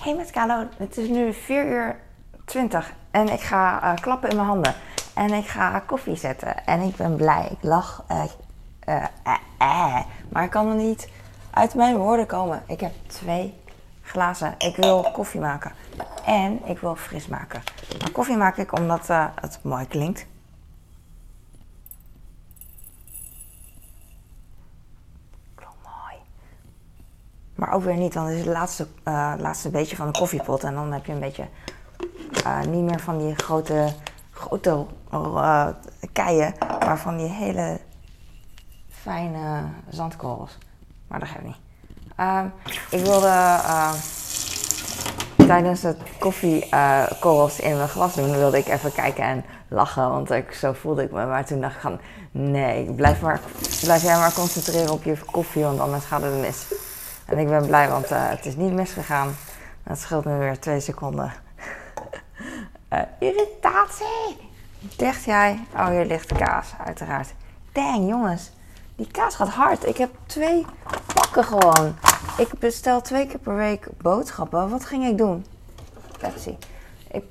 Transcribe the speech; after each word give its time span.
Hey 0.00 0.14
met 0.14 0.30
Kalo, 0.30 0.66
het 0.76 0.96
is 0.96 1.08
nu 1.08 1.32
4 1.32 1.66
uur 1.66 1.96
20 2.44 2.92
en 3.10 3.28
ik 3.28 3.40
ga 3.40 3.82
eh, 3.82 4.00
klappen 4.00 4.28
in 4.30 4.36
mijn 4.36 4.48
handen. 4.48 4.74
En 5.14 5.32
ik 5.32 5.46
ga 5.46 5.78
koffie 5.78 6.16
zetten. 6.16 6.66
En 6.66 6.80
ik 6.80 6.96
ben 6.96 7.16
blij. 7.16 7.48
Ik 7.50 7.62
lach. 7.62 8.04
eh, 8.08 8.24
eh. 9.58 10.00
Maar 10.28 10.44
ik 10.44 10.50
kan 10.50 10.68
er 10.68 10.74
niet 10.74 11.08
uit 11.50 11.74
mijn 11.74 11.96
woorden 11.96 12.26
komen. 12.26 12.62
Ik 12.66 12.80
heb 12.80 12.92
twee 13.06 13.54
glazen. 14.02 14.54
Ik 14.58 14.76
wil 14.76 15.10
koffie 15.12 15.40
maken. 15.40 15.72
En 16.24 16.60
ik 16.64 16.78
wil 16.78 16.96
fris 16.96 17.26
maken. 17.26 17.62
Maar 18.00 18.10
koffie 18.10 18.36
maak 18.36 18.56
ik 18.56 18.78
omdat 18.78 19.06
het 19.40 19.58
mooi 19.62 19.86
klinkt. 19.86 20.26
Maar 27.60 27.72
ook 27.72 27.82
weer 27.82 27.96
niet, 27.96 28.14
want 28.14 28.28
het 28.28 28.36
is 28.36 28.44
het 28.44 28.52
laatste, 28.52 28.86
eh, 29.02 29.32
laatste 29.38 29.70
beetje 29.70 29.96
van 29.96 30.06
de 30.06 30.18
koffiepot. 30.18 30.64
En 30.64 30.74
dan 30.74 30.92
heb 30.92 31.06
je 31.06 31.12
een 31.12 31.20
beetje 31.20 31.48
eh, 32.44 32.60
niet 32.60 32.82
meer 32.82 33.00
van 33.00 33.18
die 33.18 33.34
grote, 33.34 33.88
grote 34.30 34.86
eh, 35.12 35.66
keien, 36.12 36.54
maar 36.78 36.98
van 36.98 37.16
die 37.16 37.28
hele 37.28 37.80
fijne 38.88 39.62
zandkorrels. 39.88 40.58
Maar 41.08 41.18
dat 41.18 41.28
geeft 41.28 41.44
niet. 41.44 41.56
Ehm, 42.16 42.46
ik 42.90 43.04
wilde 43.04 43.50
tijdens 45.36 45.82
het 45.82 45.98
koffiekorrels 46.18 47.60
in 47.60 47.76
mijn 47.76 47.88
glas 47.88 48.14
doen, 48.14 48.30
wilde 48.30 48.58
ik 48.58 48.66
even 48.66 48.92
kijken 48.92 49.24
en 49.24 49.44
lachen, 49.68 50.10
want 50.10 50.30
ik, 50.30 50.52
zo 50.52 50.72
voelde 50.72 51.02
ik 51.02 51.10
me. 51.10 51.26
Maar 51.26 51.44
toen 51.44 51.60
dacht 51.60 51.74
ik 51.74 51.80
van, 51.80 52.00
nee, 52.30 52.92
blijf, 52.92 53.20
maar, 53.20 53.40
blijf 53.82 54.02
jij 54.02 54.16
maar 54.16 54.32
concentreren 54.32 54.92
op 54.92 55.02
je 55.02 55.16
koffie, 55.30 55.62
want 55.62 55.80
anders 55.80 56.04
gaat 56.04 56.22
het 56.22 56.40
mis. 56.40 56.66
En 57.30 57.38
ik 57.38 57.48
ben 57.48 57.66
blij, 57.66 57.88
want 57.88 58.10
eh, 58.10 58.28
het 58.28 58.46
is 58.46 58.56
niet 58.56 58.72
misgegaan. 58.72 59.36
Dat 59.82 59.98
scheelt 59.98 60.24
me 60.24 60.38
weer 60.38 60.58
twee 60.58 60.80
seconden. 60.80 61.32
Eh, 62.88 63.00
irritatie! 63.18 64.50
Dacht 64.96 65.24
jij? 65.24 65.66
Oh, 65.74 65.86
hier 65.86 66.04
ligt 66.04 66.32
kaas, 66.32 66.66
uiteraard. 66.84 67.28
Dang, 67.72 68.08
jongens. 68.08 68.50
Die 68.96 69.06
kaas 69.10 69.34
gaat 69.34 69.48
hard. 69.48 69.86
Ik 69.86 69.96
heb 69.96 70.10
twee 70.26 70.66
pakken 71.14 71.44
gewoon. 71.44 71.96
Ik 72.36 72.58
bestel 72.58 73.00
twee 73.00 73.26
keer 73.26 73.38
per 73.38 73.56
week 73.56 73.86
boodschappen. 74.02 74.68
Wat 74.68 74.84
ging 74.84 75.06
ik 75.06 75.18
doen? 75.18 75.46
Pepsi. 76.18 76.58
Ik, 77.10 77.24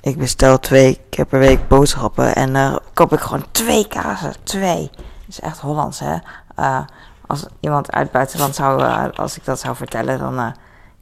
ik 0.00 0.18
bestel 0.18 0.58
twee 0.58 1.00
keer 1.08 1.26
per 1.26 1.38
week 1.38 1.68
boodschappen 1.68 2.34
en 2.34 2.52
dan 2.52 2.80
koop 2.92 3.12
ik 3.12 3.20
gewoon 3.20 3.44
twee 3.50 3.88
kazen. 3.88 4.34
Twee. 4.42 4.90
Dat 4.94 5.28
is 5.28 5.40
echt 5.40 5.58
Hollands, 5.58 6.00
hè? 6.00 6.16
Eh, 6.56 6.84
als 7.32 7.46
iemand 7.60 7.92
uit 7.92 8.02
het 8.02 8.12
buitenland 8.12 8.54
zou, 8.54 8.82
eh, 8.82 9.04
als 9.14 9.36
ik 9.36 9.44
dat 9.44 9.60
zou 9.60 9.76
vertellen, 9.76 10.18
dan, 10.18 10.38
eh, 10.38 10.46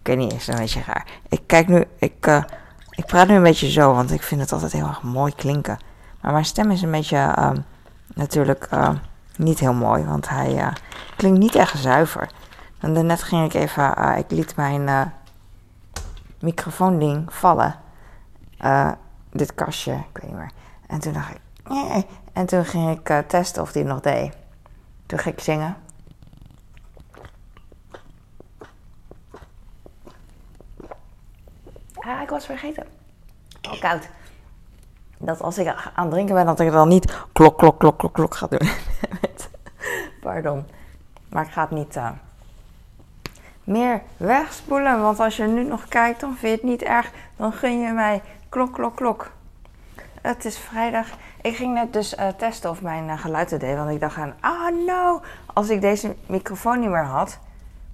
ik 0.00 0.06
weet 0.06 0.16
niet, 0.16 0.32
is 0.32 0.46
het 0.46 0.54
een 0.54 0.60
beetje 0.60 0.82
raar. 0.86 1.06
Ik 1.28 1.42
kijk 1.46 1.68
nu, 1.68 1.84
ik, 1.98 2.26
eh, 2.26 2.42
ik 2.90 3.06
praat 3.06 3.28
nu 3.28 3.34
een 3.34 3.42
beetje 3.42 3.70
zo, 3.70 3.94
want 3.94 4.10
ik 4.12 4.22
vind 4.22 4.40
het 4.40 4.52
altijd 4.52 4.72
heel 4.72 4.86
erg 4.86 5.02
mooi 5.02 5.34
klinken. 5.34 5.78
Maar 6.20 6.32
mijn 6.32 6.44
stem 6.44 6.70
is 6.70 6.82
een 6.82 6.90
beetje, 6.90 7.16
ehm, 7.16 7.56
natuurlijk, 8.14 8.66
eh, 8.70 8.90
niet 9.36 9.58
heel 9.58 9.72
mooi, 9.72 10.04
want 10.04 10.28
hij 10.28 10.72
klinkt 11.16 11.38
niet 11.38 11.54
echt 11.54 11.78
zuiver. 11.78 12.28
En 12.78 12.94
daarnet 12.94 13.22
ging 13.22 13.44
ik 13.44 13.54
even, 13.54 14.16
ik 14.18 14.30
liet 14.30 14.56
mijn 14.56 14.88
eh, 14.88 15.02
microfoonding 16.40 17.34
vallen. 17.34 17.74
Dit 19.32 19.54
kastje, 19.54 19.92
ik 19.92 20.18
weet 20.20 20.30
niet 20.30 20.38
meer. 20.38 20.50
En 20.86 21.00
toen 21.00 21.12
dacht 21.12 21.30
ik. 21.30 21.40
En 22.32 22.46
toen 22.46 22.64
ging 22.64 22.98
ik 22.98 23.28
testen 23.28 23.62
of 23.62 23.72
die 23.72 23.84
nog 23.84 24.00
deed. 24.00 24.32
Toen 25.06 25.18
ging 25.18 25.34
ik 25.34 25.42
zingen. 25.42 25.76
Ah, 32.00 32.22
ik 32.22 32.28
was 32.28 32.46
vergeten. 32.46 32.86
Oh, 33.70 33.80
koud. 33.80 34.08
Dat 35.18 35.42
als 35.42 35.58
ik 35.58 35.66
aan 35.66 36.04
het 36.04 36.10
drinken 36.10 36.34
ben, 36.34 36.46
dat 36.46 36.60
ik 36.60 36.70
dan 36.72 36.88
niet 36.88 37.16
klok, 37.32 37.58
klok, 37.58 37.78
klok, 37.78 37.98
klok, 37.98 38.12
klok 38.12 38.34
ga 38.34 38.46
doen. 38.46 38.68
Pardon. 40.20 40.66
Maar 41.28 41.44
ik 41.44 41.50
ga 41.50 41.60
het 41.60 41.70
niet 41.70 41.96
eh, 41.96 42.10
meer 43.64 44.02
wegspoelen. 44.16 45.02
Want 45.02 45.20
als 45.20 45.36
je 45.36 45.46
nu 45.46 45.64
nog 45.64 45.88
kijkt, 45.88 46.20
dan 46.20 46.36
vind 46.36 46.40
je 46.40 46.48
het 46.48 46.62
niet 46.62 46.82
erg. 46.82 47.10
Dan 47.36 47.52
gun 47.52 47.80
je 47.80 47.92
mij 47.92 48.22
klok, 48.48 48.72
klok, 48.72 48.96
klok. 48.96 49.30
Het 50.20 50.44
is 50.44 50.58
vrijdag. 50.58 51.06
Ik 51.42 51.56
ging 51.56 51.74
net 51.74 51.92
dus 51.92 52.14
eh, 52.14 52.28
testen 52.28 52.70
of 52.70 52.82
mijn 52.82 53.08
eh, 53.08 53.18
geluid 53.18 53.60
deed. 53.60 53.76
Want 53.76 53.90
ik 53.90 54.00
dacht 54.00 54.16
aan, 54.16 54.34
ah 54.40 54.86
no, 54.86 55.20
als 55.46 55.68
ik 55.68 55.80
deze 55.80 56.16
microfoon 56.26 56.80
niet 56.80 56.90
meer 56.90 57.04
had. 57.04 57.38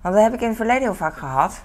Want 0.01 0.15
dat 0.15 0.25
heb 0.25 0.35
ik 0.35 0.41
in 0.41 0.49
het 0.49 0.57
verleden 0.57 0.83
heel 0.83 0.95
vaak 0.95 1.17
gehad. 1.17 1.65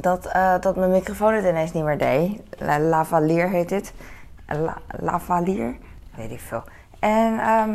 Dat, 0.00 0.26
eh, 0.26 0.54
dat 0.60 0.76
mijn 0.76 0.90
microfoon 0.90 1.34
het 1.34 1.44
ineens 1.44 1.72
niet 1.72 1.84
meer 1.84 1.98
deed. 1.98 2.40
La- 2.58 2.80
lavalier 2.80 3.48
heet 3.48 3.68
dit. 3.68 3.92
La, 4.46 4.76
lavalier? 5.00 5.76
Weet 6.14 6.30
ik 6.30 6.40
veel. 6.40 6.62
En, 6.98 7.38
ehm, 7.38 7.70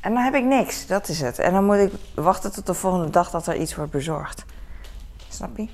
en 0.00 0.14
dan 0.14 0.16
heb 0.16 0.34
ik 0.34 0.44
niks. 0.44 0.86
Dat 0.86 1.08
is 1.08 1.20
het. 1.20 1.38
En 1.38 1.52
dan 1.52 1.64
moet 1.64 1.76
ik 1.76 1.92
wachten 2.14 2.52
tot 2.52 2.66
de 2.66 2.74
volgende 2.74 3.10
dag 3.10 3.30
dat 3.30 3.46
er 3.46 3.56
iets 3.56 3.74
wordt 3.74 3.90
bezorgd. 3.90 4.44
Snap 5.28 5.56
je? 5.56 5.68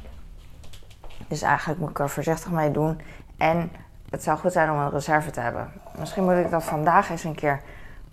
Dus 1.29 1.43
eigenlijk 1.43 1.81
moet 1.81 1.91
ik 1.91 1.99
er 1.99 2.11
voorzichtig 2.11 2.51
mee 2.51 2.71
doen. 2.71 3.01
En 3.37 3.71
het 4.11 4.23
zou 4.23 4.39
goed 4.39 4.53
zijn 4.53 4.71
om 4.71 4.79
een 4.79 4.91
reserve 4.91 5.31
te 5.31 5.41
hebben. 5.41 5.73
Misschien 5.99 6.25
moet 6.25 6.45
ik 6.45 6.51
dat 6.51 6.65
vandaag 6.65 7.11
eens 7.11 7.25
een 7.25 7.35
keer 7.35 7.61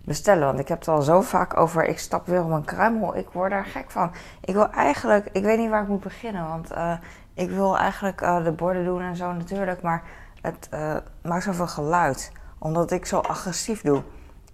bestellen. 0.06 0.46
Want 0.46 0.60
ik 0.60 0.68
heb 0.68 0.80
het 0.80 0.88
al 0.88 1.02
zo 1.02 1.22
vaak 1.22 1.58
over. 1.58 1.88
Ik 1.88 2.00
stap 2.00 2.28
weer 2.28 2.44
op 2.44 2.52
een 2.52 2.66
kruimel. 2.66 3.16
Ik 3.16 3.28
word 3.32 3.52
daar 3.52 3.66
gek 3.66 3.92
van. 3.92 4.12
Ik 4.42 4.54
wil 4.54 4.70
eigenlijk. 4.70 5.30
Ik 5.32 5.44
weet 5.44 5.58
niet 5.58 5.70
waar 5.70 5.82
ik 5.82 5.88
moet 5.88 6.04
beginnen. 6.04 6.48
Want 6.48 6.72
eh, 6.72 6.94
ik 7.34 7.50
wil 7.50 7.78
eigenlijk 7.78 8.22
eh, 8.22 8.44
de 8.44 8.52
borden 8.52 8.86
doen 8.86 9.02
en 9.02 9.16
zo 9.16 9.32
natuurlijk. 9.32 9.82
Maar 9.82 10.04
het 10.42 10.68
eh, 10.72 10.96
maakt 11.22 11.44
zoveel 11.44 11.68
geluid. 11.68 12.32
Omdat 12.58 12.92
ik 12.92 13.06
zo 13.06 13.20
agressief 13.20 13.82
doe. 13.82 14.04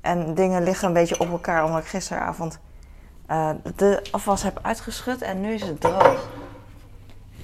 En 0.02 0.34
dingen 0.34 0.64
liggen 0.64 0.88
een 0.88 0.94
beetje 0.94 1.20
op 1.20 1.30
elkaar. 1.30 1.64
Omdat 1.64 1.82
ik 1.82 1.88
gisteravond 1.88 2.60
de 3.76 4.08
afwas 4.12 4.44
heb 4.44 4.60
uitgeschud. 4.62 5.22
En 5.22 5.42
nu 5.42 5.54
is 5.54 5.62
het 5.62 5.82
droog. 5.82 6.30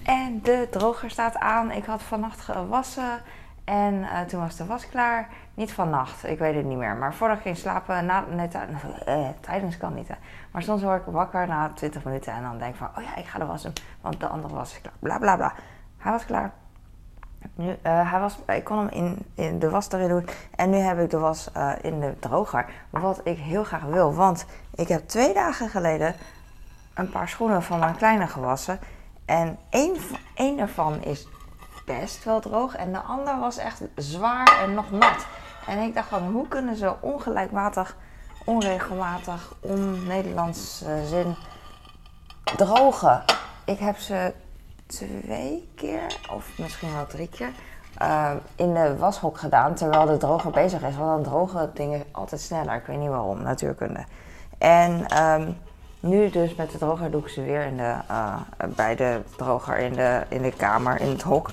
En 0.03 0.39
de 0.44 0.68
droger 0.72 1.09
staat 1.09 1.38
aan. 1.38 1.72
Ik 1.72 1.85
had 1.85 2.01
vannacht 2.01 2.41
gewassen. 2.41 3.22
En 3.67 4.03
eh, 4.03 4.22
toen 4.22 4.39
was 4.39 4.55
de 4.55 4.66
was 4.66 4.89
klaar. 4.89 5.29
Niet 5.53 5.73
vannacht, 5.73 6.28
ik 6.28 6.39
weet 6.39 6.55
het 6.55 6.66
niet 6.66 6.78
meer. 6.78 6.95
Maar 6.95 7.13
voordat 7.13 7.38
ik 7.38 7.44
ging 7.44 7.57
slapen, 7.57 8.05
na, 8.05 8.25
eh, 9.05 9.28
tijdens 9.39 9.78
kan 9.78 9.94
niet. 9.94 10.09
Maar 10.51 10.63
soms 10.63 10.83
word 10.83 11.07
ik 11.07 11.13
wakker 11.13 11.47
na 11.47 11.72
20 11.73 12.03
minuten 12.03 12.33
en 12.33 12.41
dan 12.41 12.57
denk 12.57 12.72
ik 12.72 12.77
van, 12.77 12.89
oh 12.97 13.03
ja, 13.03 13.16
ik 13.16 13.25
ga 13.25 13.39
de 13.39 13.45
was 13.45 13.63
doen. 13.63 13.73
Want 14.01 14.19
de 14.19 14.27
andere 14.27 14.53
was 14.53 14.81
klaar. 14.81 14.94
Bla 15.00 15.17
bla 15.17 15.35
bla. 15.35 15.53
Hij 15.97 16.11
was 16.11 16.25
klaar. 16.25 16.51
Nu, 17.56 17.75
eh, 17.81 18.11
hij 18.11 18.19
was, 18.19 18.39
ik 18.47 18.63
kon 18.63 18.77
hem 18.77 18.88
in, 18.88 19.17
in 19.33 19.59
de 19.59 19.69
was 19.69 19.91
erin 19.91 20.07
doen. 20.07 20.27
En 20.56 20.69
nu 20.69 20.77
heb 20.77 21.00
ik 21.00 21.09
de 21.09 21.17
was 21.17 21.51
eh, 21.51 21.72
in 21.81 22.00
de 22.00 22.19
droger. 22.19 22.66
Wat 22.89 23.22
ik 23.23 23.38
heel 23.38 23.63
graag 23.63 23.83
wil. 23.83 24.13
Want 24.13 24.45
ik 24.75 24.88
heb 24.88 25.07
twee 25.07 25.33
dagen 25.33 25.69
geleden 25.69 26.16
een 26.94 27.09
paar 27.09 27.29
schoenen 27.29 27.63
van 27.63 27.79
mijn 27.79 27.95
kleine 27.95 28.27
gewassen. 28.27 28.79
En 29.25 29.57
één, 29.69 29.95
één 30.33 30.57
daarvan 30.57 31.03
is 31.03 31.27
best 31.87 32.23
wel 32.23 32.39
droog. 32.39 32.75
En 32.75 32.91
de 32.91 32.99
ander 32.99 33.39
was 33.39 33.57
echt 33.57 33.81
zwaar 33.95 34.59
en 34.61 34.73
nog 34.73 34.91
nat. 34.91 35.25
En 35.67 35.79
ik 35.79 35.93
dacht 35.93 36.09
van, 36.09 36.31
hoe 36.31 36.47
kunnen 36.47 36.75
ze 36.75 36.93
ongelijkmatig, 36.99 37.95
onregelmatig, 38.45 39.53
on-Nederlands 39.59 40.81
eh, 40.81 41.03
zin 41.05 41.35
drogen? 42.57 43.23
Ik 43.65 43.79
heb 43.79 43.97
ze 43.97 44.33
twee 44.85 45.69
keer, 45.75 46.17
of 46.31 46.57
misschien 46.57 46.93
wel 46.93 47.05
drie 47.05 47.29
keer, 47.29 47.51
eh, 47.97 48.31
in 48.55 48.73
de 48.73 48.97
washok 48.97 49.37
gedaan. 49.37 49.75
Terwijl 49.75 50.05
de 50.05 50.17
droger 50.17 50.51
bezig 50.51 50.81
is. 50.81 50.95
Want 50.95 51.09
dan 51.09 51.23
drogen 51.23 51.71
dingen 51.73 52.03
altijd 52.11 52.41
sneller. 52.41 52.75
Ik 52.75 52.85
weet 52.85 52.99
niet 52.99 53.09
waarom, 53.09 53.41
natuurkunde. 53.41 54.05
En 54.57 55.05
ehm, 55.05 55.51
nu 55.99 56.29
dus 56.29 56.55
met 56.55 56.71
de 56.71 56.77
droger 56.77 57.11
doe 57.11 57.21
ik 57.21 57.27
ze 57.27 57.43
weer 57.43 57.65
in 57.65 57.77
de, 57.77 57.95
eh, 58.07 58.35
bij 58.75 58.95
de 58.95 59.21
droger 59.38 59.77
in 59.77 59.94
de, 59.94 60.23
in 60.29 60.41
de 60.41 60.51
kamer, 60.51 61.01
in 61.01 61.09
het 61.09 61.21
hok. 61.21 61.51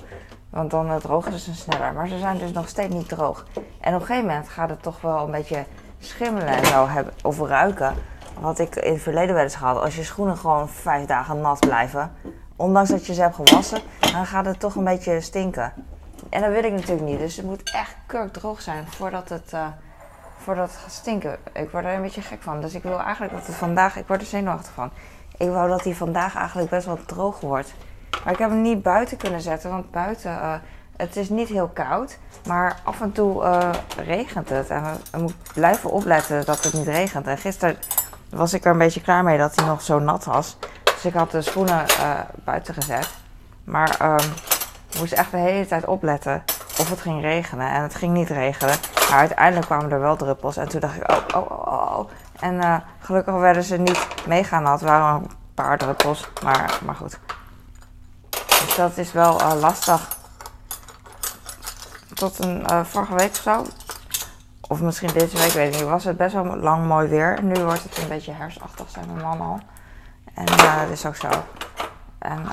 Want 0.49 0.71
dan 0.71 0.89
eh, 0.89 0.95
drogen 0.95 1.39
ze 1.39 1.55
sneller. 1.55 1.93
Maar 1.93 2.07
ze 2.07 2.19
zijn 2.19 2.37
dus 2.37 2.51
nog 2.51 2.67
steeds 2.67 2.93
niet 2.93 3.09
droog. 3.09 3.45
En 3.81 3.93
op 3.95 3.99
een 3.99 4.05
gegeven 4.05 4.29
moment 4.29 4.49
gaat 4.49 4.69
het 4.69 4.81
toch 4.81 5.01
wel 5.01 5.25
een 5.25 5.31
beetje 5.31 5.65
schimmelen 5.99 6.47
en 6.47 6.65
zo 6.65 6.87
hebben, 6.87 7.13
of 7.23 7.39
ruiken. 7.39 7.93
Wat 8.39 8.59
ik 8.59 8.75
in 8.75 8.93
het 8.93 9.01
verleden 9.01 9.35
wel 9.35 9.43
eens 9.43 9.55
gehad. 9.55 9.81
Als 9.81 9.95
je 9.95 10.03
schoenen 10.03 10.37
gewoon 10.37 10.69
vijf 10.69 11.05
dagen 11.05 11.41
nat 11.41 11.59
blijven. 11.59 12.11
Ondanks 12.55 12.89
dat 12.89 13.05
je 13.05 13.13
ze 13.13 13.21
hebt 13.21 13.35
gewassen. 13.35 13.81
Dan 13.99 14.25
gaat 14.25 14.45
het 14.45 14.59
toch 14.59 14.75
een 14.75 14.83
beetje 14.83 15.21
stinken. 15.21 15.73
En 16.29 16.41
dat 16.41 16.51
wil 16.51 16.63
ik 16.63 16.71
natuurlijk 16.71 17.07
niet. 17.07 17.19
Dus 17.19 17.35
het 17.35 17.45
moet 17.45 17.71
echt 17.71 17.95
kurkdroog 18.05 18.61
zijn 18.61 18.87
voordat 18.87 19.29
het, 19.29 19.53
eh, 19.53 19.67
voordat 20.45 20.69
het 20.69 20.77
gaat 20.77 20.91
stinken. 20.91 21.37
Ik 21.53 21.69
word 21.69 21.85
er 21.85 21.93
een 21.93 22.01
beetje 22.01 22.21
gek 22.21 22.41
van. 22.41 22.61
Dus 22.61 22.73
ik 22.73 22.83
wil 22.83 22.99
eigenlijk 22.99 23.33
dat 23.33 23.47
het 23.47 23.55
vandaag... 23.55 23.97
Ik 23.97 24.07
word 24.07 24.21
er 24.21 24.27
zenuwachtig 24.27 24.73
van. 24.73 24.91
Ik 25.37 25.49
wou 25.49 25.69
dat 25.69 25.83
hij 25.83 25.93
vandaag 25.93 26.35
eigenlijk 26.35 26.69
best 26.69 26.85
wel 26.85 26.99
droog 27.05 27.39
wordt. 27.39 27.73
Maar 28.23 28.33
ik 28.33 28.39
heb 28.39 28.49
hem 28.49 28.61
niet 28.61 28.81
buiten 28.81 29.17
kunnen 29.17 29.41
zetten. 29.41 29.69
Want 29.69 29.91
buiten... 29.91 30.31
eh, 30.31 30.53
het 30.97 31.15
is 31.15 31.29
niet 31.29 31.47
heel 31.47 31.67
koud. 31.67 32.17
Maar 32.47 32.79
af 32.83 33.01
en 33.01 33.11
toe 33.11 33.43
eh, 33.43 33.69
regent 34.05 34.49
het. 34.49 34.69
En 34.69 34.83
we, 34.83 34.89
we 35.11 35.17
moeten 35.17 35.37
blijven 35.53 35.89
opletten 35.89 36.45
dat 36.45 36.63
het 36.63 36.73
niet 36.73 36.87
regent. 36.87 37.27
En 37.27 37.37
gisteren 37.37 37.77
was 38.29 38.53
ik 38.53 38.65
er 38.65 38.71
een 38.71 38.77
beetje 38.77 39.01
klaar 39.01 39.23
mee 39.23 39.37
dat 39.37 39.55
hij 39.55 39.65
nog 39.65 39.81
zo 39.81 39.99
nat 39.99 40.25
was. 40.25 40.57
Dus 40.83 41.05
ik 41.05 41.13
had 41.13 41.31
de 41.31 41.41
schoenen 41.41 41.85
buiten 42.43 42.73
gezet. 42.73 43.09
Maar 43.63 43.97
um, 44.01 44.33
moest 44.99 45.13
echt 45.13 45.31
de 45.31 45.37
hele 45.37 45.67
tijd 45.67 45.85
opletten 45.85 46.43
of 46.79 46.89
het 46.89 47.01
ging 47.01 47.21
regenen. 47.21 47.69
En 47.69 47.81
het 47.81 47.95
ging 47.95 48.13
niet 48.13 48.29
regenen. 48.29 48.75
Maar 49.09 49.19
uiteindelijk 49.19 49.65
kwamen 49.65 49.91
er 49.91 49.99
wel 49.99 50.15
druppels. 50.15 50.57
En 50.57 50.67
toen 50.67 50.79
dacht 50.79 50.95
ik, 50.95 51.11
oh, 51.11 51.41
oh, 51.41 51.51
oh, 51.51 51.97
oh. 51.97 52.09
En 52.39 52.53
uh, 52.53 52.75
gelukkig 52.99 53.33
werden 53.33 53.63
ze 53.63 53.77
niet 53.77 54.07
meegaan. 54.27 54.65
Het 54.65 54.81
waren 54.81 55.21
een 55.21 55.29
paar 55.53 55.77
druppels. 55.77 56.29
Maar, 56.43 56.79
maar 56.85 56.95
goed. 56.95 57.19
Dus 58.29 58.75
dat 58.75 58.97
is 58.97 59.11
wel 59.11 59.41
uh, 59.41 59.53
lastig. 59.59 60.17
Tot 62.13 62.43
een 62.43 62.65
uh, 62.71 62.83
vorige 62.83 63.15
week 63.15 63.29
of 63.29 63.35
zo. 63.35 63.65
Of 64.67 64.81
misschien 64.81 65.13
deze 65.13 65.37
week, 65.37 65.51
weet 65.51 65.73
ik 65.73 65.79
niet. 65.79 65.89
Was 65.89 66.03
het 66.03 66.17
best 66.17 66.33
wel 66.33 66.57
lang 66.57 66.85
mooi 66.85 67.07
weer. 67.07 67.43
Nu 67.43 67.63
wordt 67.63 67.83
het 67.83 67.97
een 67.97 68.07
beetje 68.07 68.31
herfstachtig, 68.31 68.89
zei 68.89 69.05
mijn 69.05 69.21
man 69.21 69.41
al. 69.41 69.59
En 70.33 70.45
dat 70.45 70.89
is 70.91 71.05
ook 71.05 71.15
zo. 71.15 71.29
En, 72.19 72.47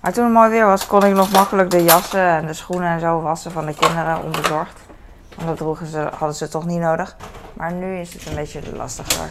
maar 0.00 0.12
toen 0.12 0.24
het 0.24 0.32
mooi 0.32 0.50
weer 0.50 0.66
was, 0.66 0.86
kon 0.86 1.04
ik 1.04 1.14
nog 1.14 1.32
makkelijk 1.32 1.70
de 1.70 1.82
jassen 1.82 2.26
en 2.26 2.46
de 2.46 2.52
schoenen 2.52 2.88
en 2.88 3.00
zo 3.00 3.20
wassen 3.20 3.50
van 3.50 3.66
de 3.66 3.74
kinderen 3.74 4.22
onbezorgd. 4.22 4.80
Want 5.36 5.58
dat 5.58 5.78
ze, 5.86 5.98
hadden 5.98 6.36
ze 6.36 6.48
toch 6.48 6.66
niet 6.66 6.80
nodig. 6.80 7.16
Maar 7.52 7.72
nu 7.72 7.96
is 7.96 8.12
het 8.12 8.26
een 8.26 8.34
beetje 8.34 8.76
lastiger. 8.76 9.30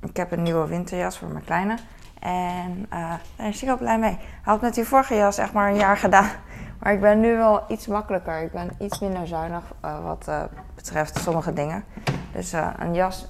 Ik 0.00 0.16
heb 0.16 0.32
een 0.32 0.42
nieuwe 0.42 0.66
winterjas 0.66 1.18
voor 1.18 1.28
mijn 1.28 1.44
kleine. 1.44 1.76
En 2.20 2.86
uh, 2.92 3.12
daar 3.36 3.48
is 3.48 3.60
hij 3.60 3.72
ook 3.72 3.78
blij 3.78 3.98
mee. 3.98 4.16
Hij 4.18 4.18
had 4.42 4.60
met 4.60 4.74
die 4.74 4.84
vorige 4.84 5.14
jas 5.14 5.38
echt 5.38 5.52
maar 5.52 5.70
een 5.70 5.76
jaar 5.76 5.96
gedaan. 5.96 6.28
Maar 6.78 6.92
ik 6.92 7.00
ben 7.00 7.20
nu 7.20 7.36
wel 7.36 7.64
iets 7.68 7.86
makkelijker. 7.86 8.42
Ik 8.42 8.52
ben 8.52 8.70
iets 8.78 8.98
minder 8.98 9.26
zuinig 9.26 9.62
uh, 9.84 10.04
wat 10.04 10.24
uh, 10.28 10.42
betreft 10.74 11.18
sommige 11.18 11.52
dingen. 11.52 11.84
Dus 12.32 12.52
een 12.78 12.94
jas. 12.94 13.26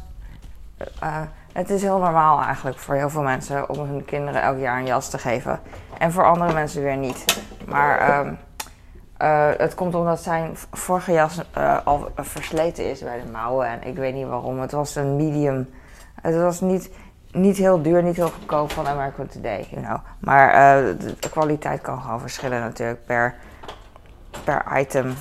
Het 1.55 1.71
is 1.71 1.83
heel 1.83 1.99
normaal 1.99 2.43
eigenlijk 2.43 2.79
voor 2.79 2.95
heel 2.95 3.11
veel 3.11 3.23
mensen 3.23 3.69
om 3.69 3.79
hun 3.79 4.05
kinderen 4.05 4.43
elk 4.43 4.59
jaar 4.59 4.79
een 4.79 4.87
jas 4.87 5.11
te 5.11 5.19
geven. 5.19 5.61
En 5.99 6.13
voor 6.13 6.25
andere 6.25 6.53
mensen 6.53 6.83
weer 6.83 6.97
niet. 6.97 7.43
Maar 7.67 8.19
um, 8.27 8.39
uh, 9.23 9.49
het 9.57 9.75
komt 9.75 9.95
omdat 9.95 10.21
zijn 10.21 10.57
vorige 10.73 11.13
jas 11.13 11.43
uh, 11.57 11.79
al 11.85 12.11
versleten 12.17 12.91
is 12.91 13.01
bij 13.01 13.21
de 13.21 13.31
mouwen. 13.31 13.67
En 13.67 13.83
ik 13.83 13.97
weet 13.97 14.15
niet 14.15 14.27
waarom. 14.27 14.61
Het 14.61 14.73
was 14.73 14.95
een 14.95 15.17
medium. 15.17 15.71
Het 16.23 16.37
was 16.37 16.61
niet, 16.61 16.91
niet 17.33 17.57
heel 17.57 17.83
duur, 17.83 18.03
niet 18.03 18.17
heel 18.17 18.31
goedkoop 18.31 18.71
van 18.71 18.87
American 18.87 19.27
Today, 19.27 19.67
you 19.71 19.83
know. 19.83 19.99
Maar 20.19 20.53
de, 20.99 21.17
de, 21.21 21.29
kwaliteit 21.29 21.81
kan 21.81 22.01
gewoon 22.01 22.21
verschillen 22.21 22.61
natuurlijk 22.61 23.07
per, 23.07 23.35
per 24.45 24.79
item. 24.79 25.15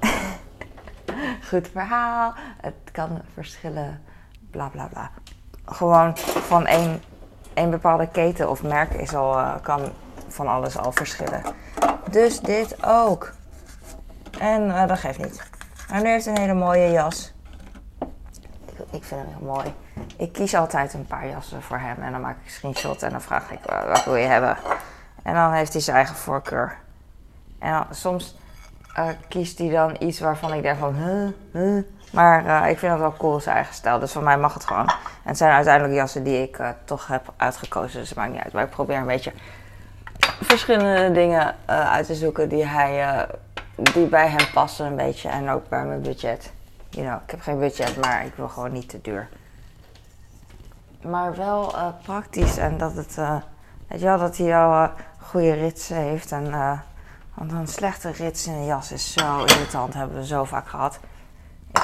Goed 1.48 1.68
verhaal. 1.72 2.34
Het 2.60 2.74
kan 2.92 3.20
verschillen. 3.34 4.02
Bla 4.50 4.68
bla 4.68 4.86
bla. 4.86 5.10
Gewoon 5.66 6.16
van 6.16 6.66
één, 6.66 7.02
één 7.54 7.70
bepaalde 7.70 8.08
keten 8.08 8.50
of 8.50 8.62
merk 8.62 8.92
is 8.94 9.14
al, 9.14 9.60
kan 9.62 9.80
van 10.28 10.48
alles 10.48 10.78
al 10.78 10.92
verschillen. 10.92 11.42
Dus 12.10 12.40
dit 12.40 12.84
ook. 12.84 13.32
En 14.38 14.62
uh, 14.62 14.86
dat 14.86 14.98
geeft 14.98 15.18
niet. 15.18 15.42
Maar 15.90 16.02
nu 16.02 16.08
heeft 16.08 16.26
een 16.26 16.38
hele 16.38 16.54
mooie 16.54 16.90
jas. 16.90 17.34
Ik, 18.90 19.04
vind 19.04 19.20
hem 19.20 19.30
heel 19.38 19.46
mooi. 19.46 19.74
Ik 20.16 20.32
kies 20.32 20.54
altijd 20.54 20.94
een 20.94 21.06
paar 21.06 21.28
jassen 21.28 21.62
voor 21.62 21.78
hem. 21.78 22.02
En 22.02 22.12
dan 22.12 22.20
maak 22.20 22.36
ik 22.36 22.44
een 22.44 22.50
screenshot 22.50 23.02
en 23.02 23.10
dan 23.10 23.20
vraag 23.20 23.50
ik 23.50 23.70
uh, 23.70 23.84
wat 23.88 24.04
wil 24.04 24.16
je 24.16 24.26
hebben. 24.26 24.56
En 25.22 25.34
dan 25.34 25.52
heeft 25.52 25.72
hij 25.72 25.82
zijn 25.82 25.96
eigen 25.96 26.16
voorkeur. 26.16 26.78
En 27.58 27.86
soms 27.90 28.36
kiest 29.28 29.58
hij 29.58 29.68
dan 29.68 29.96
iets 29.98 30.20
waarvan 30.20 30.52
ik 30.52 30.62
denk 30.62 30.78
van... 30.78 30.94
Huh, 30.94 31.28
huh. 31.52 31.84
Maar 32.12 32.70
ik 32.70 32.78
vind 32.78 32.92
het 32.92 33.00
wel 33.00 33.14
cool, 33.18 33.40
zijn 33.40 33.56
eigen 33.56 33.74
stijl. 33.74 33.98
Dus 33.98 34.12
van 34.12 34.24
mij 34.24 34.38
mag 34.38 34.54
het 34.54 34.66
gewoon. 34.66 34.88
En 34.88 34.96
het 35.22 35.36
zijn 35.36 35.52
uiteindelijk 35.52 35.94
jassen 35.94 36.22
die 36.22 36.42
ik 36.42 36.58
toch 36.84 37.06
heb 37.06 37.32
uitgekozen. 37.36 38.00
Dus 38.00 38.08
het 38.08 38.18
maakt 38.18 38.32
niet 38.32 38.42
uit. 38.42 38.52
Maar 38.52 38.64
ik 38.64 38.70
probeer 38.70 38.96
een 38.96 39.06
beetje 39.06 39.32
verschillende 40.40 41.12
dingen 41.12 41.54
uh, 41.70 41.92
uit 41.92 42.06
te 42.06 42.14
zoeken 42.14 42.48
die, 42.48 42.64
hij, 42.64 43.26
die 43.74 44.06
bij 44.06 44.28
hem 44.28 44.52
passen 44.52 44.86
een 44.86 44.96
beetje. 44.96 45.28
En 45.28 45.48
ook 45.48 45.68
bij 45.68 45.84
mijn 45.84 46.02
budget. 46.02 46.52
You 46.88 47.06
know, 47.06 47.20
ik 47.24 47.30
heb 47.30 47.40
geen 47.40 47.58
budget, 47.58 47.96
maar 47.96 48.24
ik 48.24 48.34
wil 48.34 48.48
gewoon 48.48 48.72
niet 48.72 48.88
te 48.88 49.00
duur. 49.00 49.28
Maar 51.02 51.36
wel 51.36 51.74
praktisch 52.02 52.56
en 52.56 52.78
dat 52.78 52.94
het, 52.96 53.14
weet 53.88 54.00
je 54.00 54.06
wel, 54.06 54.18
dat 54.18 54.36
hij 54.36 54.56
al 54.56 54.90
goede 55.20 55.52
ritsen 55.52 55.96
heeft. 55.96 56.32
En, 56.32 56.50
want 57.34 57.52
een 57.52 57.68
slechte 57.68 58.10
rits 58.10 58.46
in 58.46 58.52
een 58.52 58.66
jas 58.66 58.92
is 58.92 59.12
zo 59.12 59.44
irritant, 59.44 59.94
hebben 59.94 60.16
we 60.16 60.26
zo 60.26 60.44
vaak 60.44 60.68
gehad. 60.68 60.98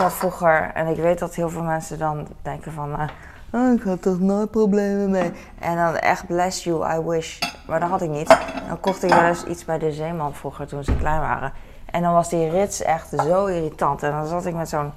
Had 0.03 0.13
vroeger, 0.13 0.71
en 0.75 0.87
ik 0.87 0.97
weet 0.97 1.19
dat 1.19 1.35
heel 1.35 1.49
veel 1.49 1.63
mensen 1.63 1.99
dan 1.99 2.27
denken 2.43 2.73
van 2.73 3.11
Oh, 3.53 3.73
ik 3.73 3.83
had 3.83 4.03
toch 4.03 4.21
nooit 4.21 4.51
problemen 4.51 5.11
mee. 5.11 5.33
En 5.59 5.77
dan 5.77 5.97
echt 5.97 6.27
bless 6.27 6.65
you, 6.65 6.95
I 6.97 7.01
wish. 7.01 7.39
Maar 7.67 7.81
dat 7.81 7.89
had 7.89 8.03
ik 8.03 8.09
niet. 8.09 8.29
Dan 8.69 8.81
kocht 8.81 9.03
ik 9.03 9.11
wel 9.11 9.25
eens 9.25 9.45
iets 9.45 9.65
bij 9.65 9.79
de 9.79 9.93
Zeeman 9.93 10.35
vroeger 10.35 10.67
toen 10.67 10.85
ze 10.85 10.97
klein 10.97 11.21
waren. 11.21 11.53
En 11.85 12.03
dan 12.03 12.13
was 12.13 12.29
die 12.29 12.51
rits 12.51 12.83
echt 12.83 13.09
zo 13.09 13.47
irritant. 13.47 14.03
En 14.03 14.11
dan 14.11 14.27
zat 14.27 14.47
ik 14.47 14.55
met 14.55 14.69
zo'n 14.69 14.93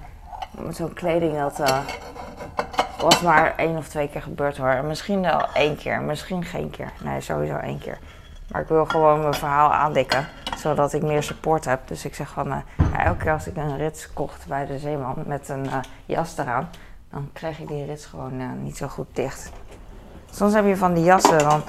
zo'n 0.69 0.93
kleding 0.93 1.37
dat 1.37 1.59
uh, 1.59 1.77
was 2.99 3.21
maar 3.21 3.53
één 3.57 3.77
of 3.77 3.87
twee 3.87 4.09
keer 4.09 4.21
gebeurd 4.21 4.57
hoor. 4.57 4.83
Misschien 4.83 5.21
wel 5.21 5.47
één 5.53 5.75
keer, 5.75 6.01
misschien 6.01 6.43
geen 6.43 6.69
keer. 6.69 6.91
Nee, 7.03 7.21
sowieso 7.21 7.55
één 7.55 7.79
keer. 7.79 7.97
Maar 8.51 8.61
ik 8.61 8.67
wil 8.67 8.85
gewoon 8.85 9.21
mijn 9.21 9.33
verhaal 9.33 9.73
aandikken, 9.73 10.27
zodat 10.65 10.93
ik 10.93 11.01
meer 11.01 11.23
support 11.23 11.65
heb. 11.65 11.87
Dus 11.87 12.05
ik 12.05 12.15
zeg 12.15 12.29
van, 12.29 12.47
ja, 12.47 13.05
elke 13.05 13.23
keer 13.23 13.31
als 13.31 13.47
ik 13.47 13.57
een 13.57 13.77
rits 13.77 14.13
kocht 14.13 14.47
bij 14.47 14.65
de 14.65 14.79
Zeeman 14.79 15.23
met 15.25 15.49
een 15.49 15.65
uh, 15.65 15.79
jas 16.05 16.37
eraan, 16.37 16.69
dan 17.09 17.29
krijg 17.33 17.59
ik 17.59 17.67
die 17.67 17.85
rits 17.85 18.05
gewoon 18.05 18.39
uh, 18.39 18.49
niet 18.61 18.77
zo 18.77 18.87
goed 18.87 19.07
dicht. 19.13 19.51
Soms 20.31 20.53
heb 20.53 20.65
je 20.65 20.77
van 20.77 20.93
die 20.93 21.03
jassen 21.03 21.39
dan, 21.39 21.61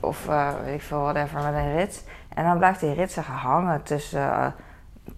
of 0.00 0.26
weet 0.64 0.74
ik 0.74 0.82
veel, 0.82 1.00
whatever, 1.00 1.42
met 1.42 1.54
een 1.54 1.76
rits. 1.76 2.02
En 2.28 2.44
dan 2.44 2.58
blijft 2.58 2.80
die 2.80 2.92
rits 2.92 3.16
hangen 3.16 3.82
tussen, 3.82 4.54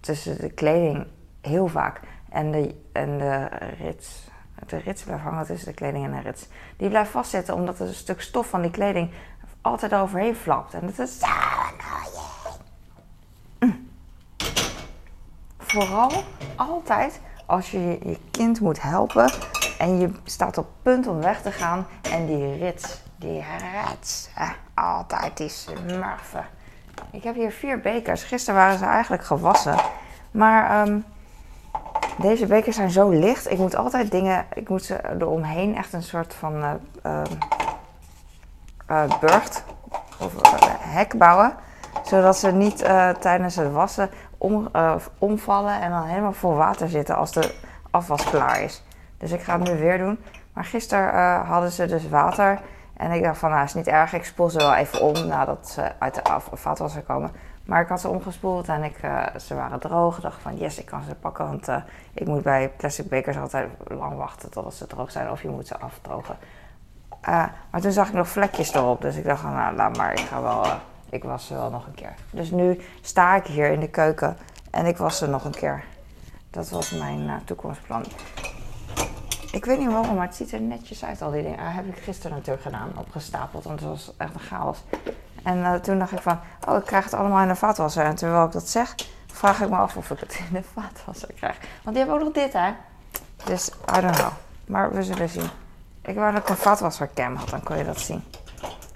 tussen 0.01 0.41
de 0.41 0.51
kleding 0.51 1.07
heel 1.41 1.69
vaak. 1.69 2.01
En 2.29 2.51
de, 2.51 2.75
en 2.93 3.19
de 3.19 3.49
rits, 3.79 4.29
de 4.67 4.77
rits 4.77 5.03
blijft 5.03 5.23
hangen 5.23 5.47
tussen 5.47 5.69
de 5.69 5.75
kleding 5.75 6.05
en 6.05 6.11
de 6.11 6.21
rits. 6.21 6.49
Die 6.77 6.89
blijft 6.89 7.11
vastzitten 7.11 7.55
omdat 7.55 7.81
er 7.81 7.87
een 7.87 7.95
stuk 7.95 8.21
stof 8.21 8.49
van 8.49 8.63
die 8.63 8.71
kleding 8.71 9.11
altijd 9.61 9.95
overheen 9.95 10.37
flapt. 10.37 10.75
En 10.75 10.81
dat 10.81 10.99
is 10.99 11.19
zo 11.19 11.27
mm. 11.27 11.77
Vooral 15.67 16.11
altijd 16.57 17.21
als 17.47 17.71
je 17.71 17.89
je 17.89 18.19
kind 18.31 18.61
moet 18.61 18.83
helpen 18.83 19.31
en 19.79 19.99
je 19.99 20.11
staat 20.25 20.59
op 20.59 20.67
punt 20.83 21.07
om 21.07 21.21
weg 21.21 21.43
te 21.43 21.53
gaan. 21.53 21.87
En 22.03 22.27
die 22.27 22.57
rits, 22.57 23.03
die 23.17 23.45
rits, 23.89 24.29
altijd 24.75 25.37
die 25.37 25.49
smurfen. 25.49 26.47
Ik 27.11 27.23
heb 27.23 27.35
hier 27.35 27.51
vier 27.51 27.81
bekers. 27.81 28.23
Gisteren 28.23 28.61
waren 28.61 28.79
ze 28.79 28.85
eigenlijk 28.85 29.25
gewassen. 29.25 29.77
Maar 30.31 30.89
um, 30.89 31.05
deze 32.19 32.47
bekers 32.47 32.77
zijn 32.77 32.91
zo 32.91 33.11
licht. 33.11 33.51
Ik 33.51 33.59
moet 33.59 33.77
altijd 33.77 34.11
dingen, 34.11 34.47
ik 34.55 34.69
moet 34.69 34.85
ze 34.85 35.01
eromheen 35.19 35.77
echt 35.77 35.93
een 35.93 36.03
soort 36.03 36.35
van 36.35 36.79
uh, 37.07 37.23
of 40.19 40.35
uh, 40.35 40.63
hek 40.79 41.19
bouwen. 41.19 41.55
Zodat 42.05 42.37
ze 42.37 42.53
niet 42.53 42.79
tijdens 43.21 43.57
het 43.57 43.73
wassen 43.73 44.11
om, 44.47 44.69
omvallen 45.19 45.81
en 45.81 45.91
dan 45.91 46.03
helemaal 46.03 46.33
vol 46.33 46.55
water 46.55 46.89
zitten 46.89 47.17
als 47.17 47.33
de 47.33 47.55
afwas 47.91 48.25
klaar 48.25 48.63
is. 48.63 48.83
Dus 49.19 49.31
ik 49.31 49.41
ga 49.41 49.59
het 49.59 49.69
nu 49.69 49.79
weer 49.79 49.99
doen. 49.99 50.19
Maar 50.53 50.65
gisteren 50.65 51.15
uh, 51.15 51.49
hadden 51.49 51.71
ze 51.71 51.87
dus 51.87 52.09
water. 52.09 52.61
En 52.97 53.11
ik 53.11 53.23
dacht 53.23 53.39
van, 53.39 53.51
nou 53.51 53.65
is 53.65 53.75
niet 53.75 53.87
erg. 53.87 54.13
Ik 54.13 54.25
spoel 54.25 54.49
ze 54.49 54.59
wel 54.59 54.75
even 54.75 55.01
om 55.01 55.27
nadat 55.27 55.69
ze 55.69 55.93
uit 55.99 56.15
de 56.15 56.23
vaatwasser 56.53 57.03
komen. 57.03 57.31
Maar 57.65 57.83
ik 57.83 57.89
had 57.89 58.01
ze 58.01 58.09
omgespoeld 58.09 58.69
en 58.69 58.83
ik, 58.83 59.03
uh, 59.03 59.23
ze 59.37 59.55
waren 59.55 59.79
droog. 59.79 60.17
Ik 60.17 60.23
dacht 60.23 60.43
van, 60.43 60.57
yes, 60.57 60.79
ik 60.79 60.87
kan 60.87 61.03
ze 61.03 61.15
pakken. 61.15 61.47
Want 61.47 61.69
ik 62.13 62.27
moet 62.27 62.43
bij 62.43 62.69
plastic 62.77 63.09
bekers 63.09 63.39
altijd 63.39 63.69
lang 63.89 64.17
wachten 64.17 64.51
totdat 64.51 64.75
ze 64.75 64.87
droog 64.87 65.11
zijn. 65.11 65.31
Of 65.31 65.43
je 65.43 65.49
moet 65.49 65.67
ze 65.67 65.79
afdrogen. 65.79 66.37
maar 67.71 67.81
toen 67.81 67.93
zag 67.93 68.09
ik 68.09 68.15
nog 68.15 68.29
vlekjes 68.29 68.75
erop. 68.75 69.01
Dus 69.01 69.17
ik 69.17 69.25
dacht 69.25 69.41
van, 69.41 69.53
nou 69.53 69.77
laat 69.77 69.97
maar. 69.97 70.13
Ik 70.13 70.19
ga 70.19 70.43
wel, 70.43 70.65
ik 71.11 71.25
was 71.25 71.47
ze 71.47 71.55
wel 71.55 71.71
nog 71.71 71.87
een 71.87 71.95
keer. 71.95 72.15
Dus 72.31 72.51
nu 72.51 72.81
sta 73.01 73.35
ik 73.35 73.47
hier 73.47 73.71
in 73.71 73.81
de 73.81 73.91
keuken. 73.91 74.37
En 74.71 74.87
ik 74.87 74.97
was 74.97 75.19
ze 75.19 75.27
nog 75.27 75.45
een 75.45 75.55
keer. 75.55 75.85
Dat 76.51 76.69
was 76.69 76.91
mijn 76.91 77.43
toekomstplan. 77.45 78.05
Ik 79.53 79.65
weet 79.65 79.79
niet 79.79 79.91
waarom, 79.91 80.15
maar 80.15 80.27
het 80.27 80.37
ziet 80.37 80.53
er 80.53 80.61
netjes 80.61 81.05
uit, 81.05 81.23
al 81.23 81.31
die 81.31 81.43
dingen. 81.43 81.59
Dat 81.59 81.73
heb 81.73 81.87
ik 81.87 82.03
gisteren 82.03 82.37
natuurlijk 82.37 82.63
gedaan, 82.63 82.93
opgestapeld, 82.97 83.65
want 83.65 83.81
het 83.81 83.89
was 83.89 84.13
echt 84.17 84.35
een 84.35 84.41
chaos. 84.41 84.79
En 85.43 85.59
uh, 85.59 85.75
toen 85.75 85.99
dacht 85.99 86.13
ik 86.13 86.21
van, 86.21 86.39
oh, 86.69 86.77
ik 86.77 86.85
krijg 86.85 87.05
het 87.05 87.15
allemaal 87.15 87.43
in 87.43 87.49
de 87.49 87.55
vaatwasser. 87.55 88.05
En 88.05 88.15
terwijl 88.15 88.45
ik 88.45 88.53
dat 88.53 88.69
zeg, 88.69 88.95
vraag 89.27 89.61
ik 89.61 89.69
me 89.69 89.77
af 89.77 89.97
of 89.97 90.11
ik 90.11 90.21
het 90.21 90.41
in 90.49 90.55
de 90.55 90.63
vaatwasser 90.63 91.33
krijg. 91.33 91.59
Want 91.83 91.97
die 91.97 92.05
hebben 92.05 92.15
ook 92.15 92.21
nog 92.21 92.33
dit, 92.33 92.53
hè? 92.53 92.73
Dus, 93.45 93.69
I 93.69 94.01
don't 94.01 94.17
know. 94.17 94.33
Maar 94.67 94.93
we 94.93 95.03
zullen 95.03 95.29
zien. 95.29 95.49
Ik 96.03 96.15
wou 96.15 96.33
dat 96.33 96.43
ik 96.43 96.49
een 96.49 96.57
vaatwassercam 96.57 97.35
had, 97.35 97.49
dan 97.49 97.63
kon 97.63 97.79
je 97.79 97.85
dat 97.85 98.01
zien. 98.01 98.25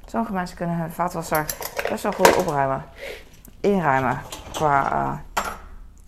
Sommige 0.07 0.33
mensen 0.33 0.57
kunnen 0.57 0.77
hun 0.77 0.93
vaatwasser 0.93 1.47
best 1.91 2.03
wel 2.03 2.13
goed 2.13 2.37
opruimen. 2.37 2.85
Inruimen. 3.61 4.21
Qua 4.53 4.93
uh, 4.93 5.45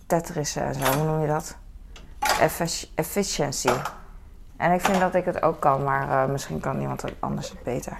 tetrissen 0.07 0.63
en 0.63 0.73
zo, 0.73 0.97
hoe 0.97 1.05
noem 1.05 1.21
je 1.21 1.27
dat? 1.27 1.55
Efficiency. 2.95 3.69
En 4.57 4.71
ik 4.71 4.81
vind 4.81 4.99
dat 4.99 5.15
ik 5.15 5.25
het 5.25 5.41
ook 5.41 5.59
kan, 5.59 5.83
maar 5.83 6.07
uh, 6.07 6.25
misschien 6.25 6.59
kan 6.59 6.81
iemand 6.81 7.03
anders 7.19 7.49
het 7.49 7.63
beter. 7.63 7.97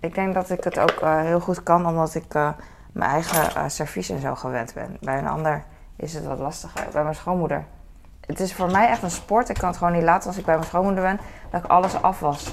ik 0.00 0.14
denk 0.14 0.34
dat 0.34 0.50
ik 0.50 0.64
het 0.64 0.78
ook 0.78 1.00
eh, 1.00 1.20
heel 1.20 1.40
goed 1.40 1.62
kan 1.62 1.86
omdat 1.86 2.14
ik 2.14 2.34
eh, 2.34 2.48
mijn 2.92 3.10
eigen 3.10 3.70
servies 3.70 4.10
en 4.10 4.20
zo 4.20 4.34
gewend 4.34 4.74
ben. 4.74 4.96
Bij 5.00 5.18
een 5.18 5.26
ander 5.26 5.64
is 5.96 6.14
het 6.14 6.24
wat 6.24 6.38
lastiger. 6.38 6.86
Bij 6.92 7.02
mijn 7.02 7.14
schoonmoeder. 7.14 7.64
Het 8.26 8.40
is 8.40 8.54
voor 8.54 8.70
mij 8.70 8.88
echt 8.88 9.02
een 9.02 9.10
sport. 9.10 9.48
Ik 9.48 9.56
kan 9.56 9.68
het 9.68 9.78
gewoon 9.78 9.92
niet 9.92 10.02
laten 10.02 10.28
als 10.28 10.38
ik 10.38 10.44
bij 10.44 10.54
mijn 10.54 10.66
schoonmoeder 10.66 11.02
ben. 11.02 11.20
Dat 11.50 11.64
ik 11.64 11.70
alles 11.70 12.02
afwas. 12.02 12.52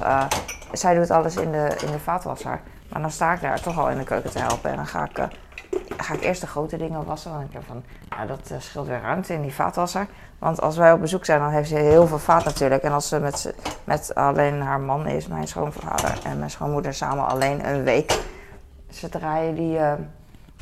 zij 0.72 0.96
doet 0.96 1.12
alles 1.12 1.36
in 1.36 1.52
de, 1.52 1.78
in 1.86 1.92
de 1.92 2.00
vaatwasser. 2.00 2.62
Maar 2.90 3.02
dan 3.02 3.12
sta 3.12 3.34
ik 3.34 3.42
daar 3.42 3.62
toch 3.62 3.80
al 3.80 3.90
in 3.90 3.98
de 3.98 4.04
keuken 4.04 4.32
te 4.32 4.40
helpen. 4.40 4.70
En 4.70 4.76
dan 4.76 4.88
ga 4.88 5.04
ik, 5.04 5.28
ga 5.98 6.14
ik 6.14 6.22
eerst 6.22 6.42
de 6.42 6.48
grote 6.48 6.78
dingen 6.78 7.06
wassen. 7.06 7.32
Want 7.32 7.44
ik 7.44 7.52
denk 7.52 7.64
van, 7.66 7.84
nou, 8.10 8.28
dat 8.28 8.54
scheelt 8.58 8.88
weer 8.88 9.02
ruimte 9.02 9.34
in 9.34 9.42
die 9.42 9.54
vaatwasser. 9.54 10.08
Want 10.40 10.62
als 10.62 10.78
wij 10.78 10.92
op 10.92 11.00
bezoek 11.00 11.26
zijn, 11.26 11.40
dan 11.40 11.50
heeft 11.50 11.70
ze 11.70 11.76
heel 11.76 12.08
veel 12.08 12.20
vaat 12.20 12.46
natuurlijk. 12.46 12.84
En 12.84 12.92
als 12.92 13.08
ze 13.08 13.20
met, 13.20 13.54
met 13.84 14.16
alleen 14.16 14.62
haar 14.62 14.80
man 14.80 15.08
is, 15.08 15.28
mijn 15.28 15.48
schoonvader 15.48 16.20
en 16.24 16.40
mijn 16.40 16.52
schoonmoeder 16.52 16.94
samen 16.94 17.28
alleen 17.28 17.68
een 17.68 17.84
week. 17.84 18.20
Ze 18.90 19.10
draaien 19.10 19.56
die 19.56 19.78
uh, 19.78 19.94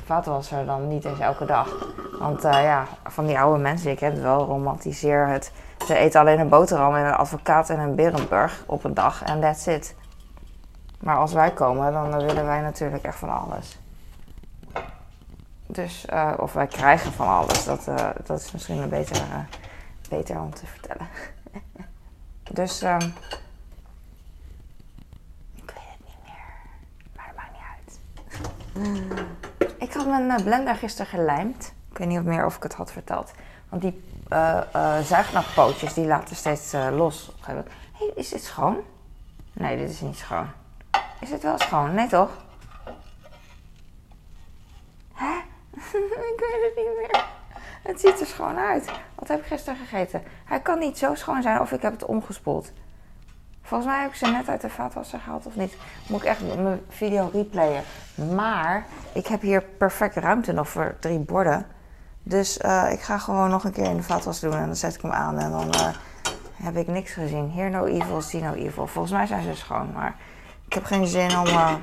vaatwasser 0.05 0.65
dan 0.65 0.87
niet 0.87 1.05
eens 1.05 1.19
elke 1.19 1.45
dag. 1.45 1.87
Want 2.19 2.41
ja, 2.41 2.85
van 3.03 3.25
die 3.25 3.39
oude 3.39 3.61
mensen, 3.61 3.91
ik 3.91 3.99
heb 3.99 4.13
het 4.13 4.21
wel, 4.21 4.45
romantiseer 4.45 5.27
het. 5.27 5.51
Ze 5.85 5.95
eten 5.95 6.19
alleen 6.19 6.39
een 6.39 6.49
boterham 6.49 6.95
en 6.95 7.05
een 7.05 7.13
advocaat 7.13 7.69
en 7.69 7.79
een 7.79 7.95
Berenburg 7.95 8.63
op 8.65 8.83
een 8.83 8.93
dag 8.93 9.23
en 9.23 9.41
that's 9.41 9.67
it. 9.67 9.95
Maar 10.99 11.17
als 11.17 11.33
wij 11.33 11.51
komen, 11.51 11.91
dan 11.91 12.25
willen 12.25 12.45
wij 12.45 12.61
natuurlijk 12.61 13.03
echt 13.03 13.17
van 13.17 13.29
alles. 13.29 13.79
Dus, 15.67 16.05
uh, 16.13 16.33
of 16.37 16.53
wij 16.53 16.67
krijgen 16.67 17.11
van 17.11 17.27
alles. 17.27 17.63
Dat, 17.63 17.85
dat 18.23 18.39
is 18.39 18.51
misschien 18.51 18.77
een 18.77 18.89
betere 18.89 19.45
beter 20.09 20.39
om 20.39 20.53
te 20.53 20.65
vertellen. 20.65 21.07
dus 22.51 22.83
um, 22.83 23.13
ik 25.55 25.71
weet 25.73 25.89
het 25.89 26.05
niet 26.05 26.17
meer. 26.23 26.45
Maar 27.15 27.25
dat 27.25 27.35
maakt 27.35 27.51
niet 27.51 27.61
uit. 27.75 27.99
ik 29.89 29.93
had 29.93 30.07
mijn 30.07 30.31
eh, 30.31 30.43
blender 30.43 30.75
gisteren 30.75 31.07
gelijmd. 31.07 31.73
Ik 31.91 31.97
weet 31.97 32.07
niet 32.07 32.19
of 32.19 32.25
meer 32.25 32.45
of 32.45 32.55
ik 32.55 32.63
het 32.63 32.73
had 32.73 32.91
verteld. 32.91 33.31
Want 33.69 33.81
die 33.81 34.05
zuignappootjes 35.03 35.93
die 35.93 36.05
laten 36.05 36.35
steeds 36.35 36.71
los. 36.91 37.31
hey, 37.91 38.11
is 38.15 38.29
dit 38.29 38.43
schoon? 38.43 38.77
Nee, 39.53 39.77
dit 39.77 39.89
is 39.89 40.01
niet 40.01 40.17
schoon. 40.17 40.47
Is 41.19 41.31
het 41.31 41.43
wel 41.43 41.57
schoon? 41.57 41.93
Nee 41.93 42.07
toch? 42.07 42.29
Hè? 45.13 45.35
ik 46.33 46.39
weet 46.39 46.63
het 46.63 46.73
niet 46.75 46.97
meer. 46.97 47.25
Het 47.83 47.99
ziet 47.99 48.19
er 48.19 48.25
schoon 48.25 48.57
uit. 48.57 48.91
Wat 49.15 49.27
heb 49.27 49.39
ik 49.39 49.45
gisteren 49.45 49.79
gegeten? 49.79 50.23
Hij 50.45 50.59
kan 50.59 50.79
niet 50.79 50.97
zo 50.97 51.15
schoon 51.15 51.41
zijn 51.41 51.59
of 51.59 51.71
ik 51.71 51.81
heb 51.81 51.91
het 51.91 52.05
omgespoeld. 52.05 52.71
Volgens 53.61 53.89
mij 53.89 54.01
heb 54.01 54.09
ik 54.09 54.15
ze 54.15 54.27
net 54.27 54.49
uit 54.49 54.61
de 54.61 54.69
vaatwasser 54.69 55.19
gehaald 55.19 55.45
of 55.45 55.55
niet. 55.55 55.77
Moet 56.07 56.21
ik 56.21 56.27
echt 56.27 56.41
mijn 56.41 56.81
video 56.89 57.29
replayen. 57.33 57.83
Maar 58.35 58.85
ik 59.13 59.27
heb 59.27 59.41
hier 59.41 59.61
perfect 59.61 60.15
ruimte 60.15 60.51
nog 60.51 60.69
voor 60.69 60.95
drie 60.99 61.19
borden. 61.19 61.65
Dus 62.23 62.57
uh, 62.57 62.91
ik 62.91 62.99
ga 62.99 63.17
gewoon 63.17 63.49
nog 63.49 63.63
een 63.63 63.71
keer 63.71 63.85
in 63.85 63.97
de 63.97 64.03
vaatwasser 64.03 64.49
doen 64.49 64.59
en 64.59 64.65
dan 64.65 64.75
zet 64.75 64.95
ik 64.95 65.01
hem 65.01 65.11
aan. 65.11 65.39
En 65.39 65.51
dan 65.51 65.67
uh, 65.75 65.89
heb 66.53 66.75
ik 66.75 66.87
niks 66.87 67.11
gezien. 67.11 67.49
Hier 67.49 67.69
no 67.69 67.85
evil, 67.85 68.21
see 68.21 68.41
no 68.41 68.53
evil. 68.53 68.87
Volgens 68.87 69.13
mij 69.13 69.25
zijn 69.25 69.43
ze 69.43 69.55
schoon, 69.55 69.91
maar 69.93 70.15
ik 70.67 70.73
heb 70.73 70.83
geen 70.83 71.07
zin 71.07 71.37
om 71.37 71.47
uh, 71.47 71.73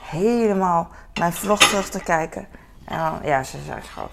helemaal 0.00 0.88
mijn 1.18 1.32
vlog 1.32 1.58
terug 1.58 1.88
te 1.88 2.02
kijken. 2.02 2.46
En 2.84 3.12
ja, 3.22 3.42
ze 3.42 3.58
zijn 3.66 3.82
schoon. 3.82 4.08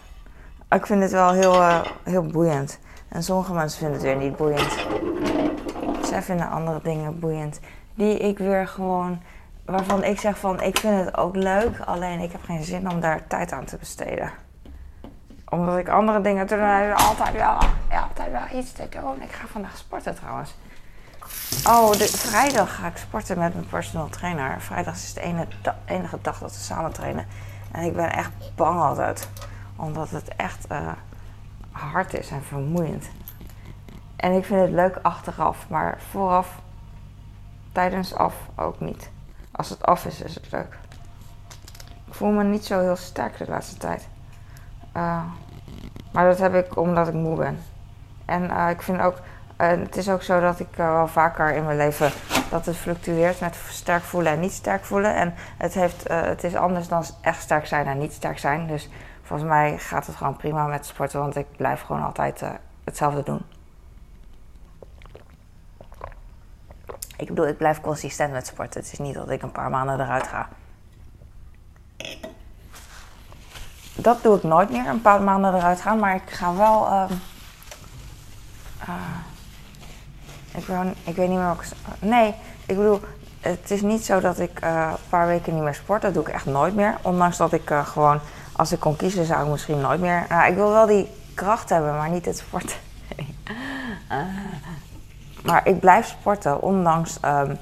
Ik 0.70 0.86
vind 0.86 1.02
het 1.02 1.12
wel 1.12 1.32
heel, 1.32 1.54
uh, 1.54 1.82
heel 2.04 2.26
boeiend. 2.26 2.80
En 3.08 3.24
sommige 3.24 3.54
mensen 3.54 3.80
vinden 3.80 3.98
het 3.98 4.06
weer 4.06 4.16
niet 4.16 4.36
boeiend. 4.36 4.86
Zij 6.06 6.22
vinden 6.22 6.50
andere 6.50 6.80
dingen 6.84 7.20
boeiend. 7.20 7.60
Die 7.96 8.18
ik 8.18 8.38
weer 8.38 8.68
gewoon. 8.68 9.22
Waarvan 9.66 10.04
ik 10.04 10.20
zeg 10.20 10.38
van 10.38 10.62
ik 10.62 10.78
vind 10.78 11.06
het 11.06 11.18
ook 11.18 11.36
leuk. 11.36 11.80
Alleen 11.80 12.20
ik 12.20 12.32
heb 12.32 12.44
geen 12.44 12.64
zin 12.64 12.90
om 12.90 13.00
daar 13.00 13.28
tijd 13.28 13.52
aan 13.52 13.66
te 13.66 13.78
besteden. 13.78 14.32
Omdat 15.50 15.78
ik 15.78 15.90
andere 15.90 16.22
dingen 16.22 16.48
doe. 16.48 16.58
Dan 16.58 16.94
altijd 16.96 17.34
wel, 17.34 17.58
altijd 18.02 18.32
wel 18.32 18.60
iets 18.60 18.72
te 18.72 18.90
doen. 18.90 19.22
Ik 19.22 19.32
ga 19.32 19.48
vandaag 19.48 19.78
sporten 19.78 20.16
trouwens. 20.16 20.56
Oh, 21.68 21.92
de, 21.92 22.08
vrijdag 22.08 22.76
ga 22.76 22.88
ik 22.88 22.98
sporten 22.98 23.38
met 23.38 23.54
mijn 23.54 23.68
personal 23.68 24.10
trainer. 24.10 24.62
Vrijdag 24.62 24.94
is 24.94 25.14
de 25.14 25.22
enige 25.86 26.18
dag 26.22 26.40
dat 26.40 26.52
we 26.52 26.60
samen 26.60 26.94
trainen. 26.94 27.26
En 27.72 27.84
ik 27.84 27.96
ben 27.96 28.12
echt 28.14 28.32
bang 28.56 28.80
altijd. 28.80 29.30
Omdat 29.76 30.10
het 30.10 30.36
echt 30.36 30.72
uh, 30.72 30.92
hard 31.72 32.14
is 32.14 32.30
en 32.30 32.44
vermoeiend. 32.44 33.10
En 34.16 34.32
ik 34.32 34.46
vind 34.46 34.62
het 34.62 34.72
leuk 34.72 35.00
achteraf, 35.02 35.70
maar 35.70 35.98
vooraf, 36.10 36.62
tijdens 37.72 38.14
af 38.14 38.36
ook 38.56 38.80
niet. 38.80 39.10
Als 39.52 39.70
het 39.70 39.86
af 39.86 40.06
is, 40.06 40.22
is 40.22 40.36
het 40.36 40.52
leuk. 40.52 40.78
Ik 42.08 42.14
voel 42.14 42.32
me 42.32 42.44
niet 42.44 42.66
zo 42.66 42.80
heel 42.80 42.96
sterk 42.96 43.38
de 43.38 43.48
laatste 43.48 43.78
tijd. 43.78 44.08
Uh, 44.98 45.24
maar 46.12 46.26
dat 46.26 46.38
heb 46.38 46.56
ik 46.56 46.78
omdat 46.78 47.08
ik 47.08 47.14
moe 47.14 47.36
ben. 47.36 47.64
En 48.26 48.44
uh, 48.44 48.70
ik 48.70 48.82
vind 48.82 49.02
ook 49.02 49.18
en 49.62 49.80
het 49.80 49.98
is 49.98 50.10
ook 50.10 50.24
zo 50.24 50.40
dat 50.40 50.60
ik 50.60 50.78
uh, 50.78 50.92
wel 50.92 51.08
vaker 51.08 51.54
in 51.54 51.66
mijn 51.66 51.78
leven 51.78 52.12
dat 52.50 52.66
het 52.66 52.78
fluctueert 52.78 53.40
met 53.40 53.56
sterk 53.70 54.04
voelen 54.04 54.32
en 54.32 54.40
niet 54.40 54.52
sterk 54.52 54.86
voelen. 54.86 55.16
En 55.16 55.34
het, 55.58 55.74
heeft, 55.74 56.10
uh, 56.10 56.22
het 56.22 56.44
is 56.44 56.56
anders 56.56 56.88
dan 56.88 57.04
echt 57.22 57.42
sterk 57.42 57.66
zijn 57.66 57.88
en 57.88 57.98
niet 57.98 58.14
sterk 58.14 58.40
zijn. 58.40 58.68
Dus 58.68 58.90
volgens 59.22 59.50
mij 59.50 59.78
gaat 59.78 60.06
het 60.06 60.16
gewoon 60.16 60.36
prima 60.36 60.66
met 60.66 60.86
sporten, 60.86 61.20
want 61.20 61.36
ik 61.36 61.46
blijf 61.58 61.82
gewoon 61.82 62.04
altijd 62.04 62.42
uh, 62.42 62.50
hetzelfde 62.84 63.24
doen. 63.24 63.42
Ik 67.18 67.28
bedoel, 67.28 67.48
ik 67.48 67.58
blijf 67.58 67.82
consistent 67.82 68.32
met 68.32 68.48
sporten. 68.48 68.82
Het 68.82 68.92
is 68.92 69.00
niet 69.00 69.14
dat 69.14 69.30
ik 69.30 69.42
een 69.42 69.52
paar 69.52 69.70
maanden 69.70 70.00
eruit 70.00 70.28
ga. 70.28 70.48
Dat 73.96 74.24
doe 74.24 74.38
ik 74.38 74.44
nooit 74.44 74.70
meer, 74.70 74.88
een 74.88 75.02
paar 75.02 75.22
maanden 75.22 75.56
eruit 75.56 75.82
gaan. 75.82 76.00
Maar 76.00 76.16
ik 76.16 76.30
ga 76.30 76.56
wel. 76.56 76.88
Uh, 76.88 77.06
ik, 80.58 80.68
ik 81.04 81.16
weet 81.16 81.30
niet 81.30 81.38
meer 81.38 81.48
wat 81.48 81.62
ik... 81.62 81.68
Nee, 82.00 82.34
ik 82.66 82.76
bedoel, 82.76 83.02
het 83.42 83.72
is 83.72 83.82
niet 83.82 84.06
zo 84.06 84.20
dat 84.20 84.40
ik 84.40 84.64
uh, 84.64 84.90
een 84.92 85.10
paar 85.10 85.28
weken 85.28 85.54
niet 85.54 85.64
meer 85.64 85.76
sport. 85.76 86.02
Dat 86.02 86.14
doe 86.14 86.24
ik 86.24 86.34
echt 86.34 86.46
nooit 86.46 86.76
meer. 86.76 86.98
Ondanks 87.02 87.38
dat 87.38 87.54
ik 87.54 87.70
uh, 87.70 87.86
gewoon, 87.88 88.20
als 88.52 88.72
ik 88.72 88.80
kon 88.80 88.96
kiezen, 88.96 89.26
zou 89.26 89.44
ik 89.44 89.52
misschien 89.52 89.80
nooit 89.80 90.00
meer... 90.00 90.26
Nou, 90.30 90.50
ik 90.50 90.56
wil 90.56 90.72
wel 90.72 90.86
die 90.86 91.10
kracht 91.34 91.70
hebben, 91.70 91.98
maar 91.98 92.10
niet 92.10 92.26
het 92.26 92.38
sporten. 92.38 92.76
uh, 94.12 94.18
maar 95.44 95.68
ik 95.68 95.80
blijf 95.80 96.08
sporten, 96.08 96.62
ondanks 96.62 97.18
um, 97.26 97.58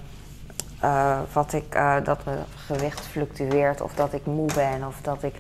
wat 1.34 1.53
ik, 1.53 1.79
dat 2.03 2.25
mijn 2.25 2.46
gewicht 2.55 3.08
fluctueert... 3.08 3.81
of 3.81 3.93
dat 3.93 4.13
ik 4.13 4.25
moe 4.25 4.53
ben, 4.53 4.88
of 4.88 4.96
dat 5.01 5.24
ik... 5.24 5.36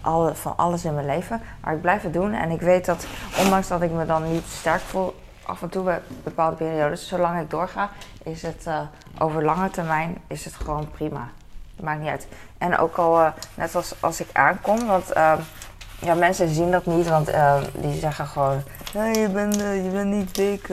Alle, 0.00 0.34
van 0.34 0.56
alles 0.56 0.84
in 0.84 0.94
mijn 0.94 1.06
leven. 1.06 1.40
Maar 1.60 1.74
ik 1.74 1.80
blijf 1.80 2.02
het 2.02 2.12
doen 2.12 2.32
en 2.32 2.50
ik 2.50 2.60
weet 2.60 2.84
dat, 2.84 3.06
ondanks 3.38 3.68
dat 3.68 3.82
ik 3.82 3.90
me 3.90 4.06
dan 4.06 4.32
niet 4.32 4.44
sterk 4.46 4.80
voel, 4.80 5.14
af 5.46 5.62
en 5.62 5.68
toe 5.68 5.82
bij 5.82 6.00
bepaalde 6.22 6.56
periodes, 6.56 7.08
zolang 7.08 7.40
ik 7.40 7.50
doorga, 7.50 7.90
is 8.22 8.42
het 8.42 8.64
uh, 8.68 8.80
over 9.18 9.44
lange 9.44 9.70
termijn 9.70 10.18
is 10.26 10.44
het 10.44 10.54
gewoon 10.54 10.90
prima. 10.90 11.28
Maakt 11.80 12.00
niet 12.00 12.08
uit. 12.08 12.26
En 12.58 12.78
ook 12.78 12.96
al, 12.96 13.20
uh, 13.20 13.28
net 13.54 13.74
als 13.74 13.94
als 14.00 14.20
ik 14.20 14.28
aankom, 14.32 14.86
want 14.86 15.16
uh, 15.16 15.32
ja, 16.00 16.14
mensen 16.14 16.48
zien 16.48 16.70
dat 16.70 16.86
niet, 16.86 17.08
want 17.08 17.30
die 17.72 17.98
zeggen 17.98 18.26
gewoon, 18.26 18.62
je, 18.92 19.28
bent, 19.32 19.54
je 19.54 19.90
bent 19.92 20.10
niet 20.10 20.34
dik. 20.34 20.68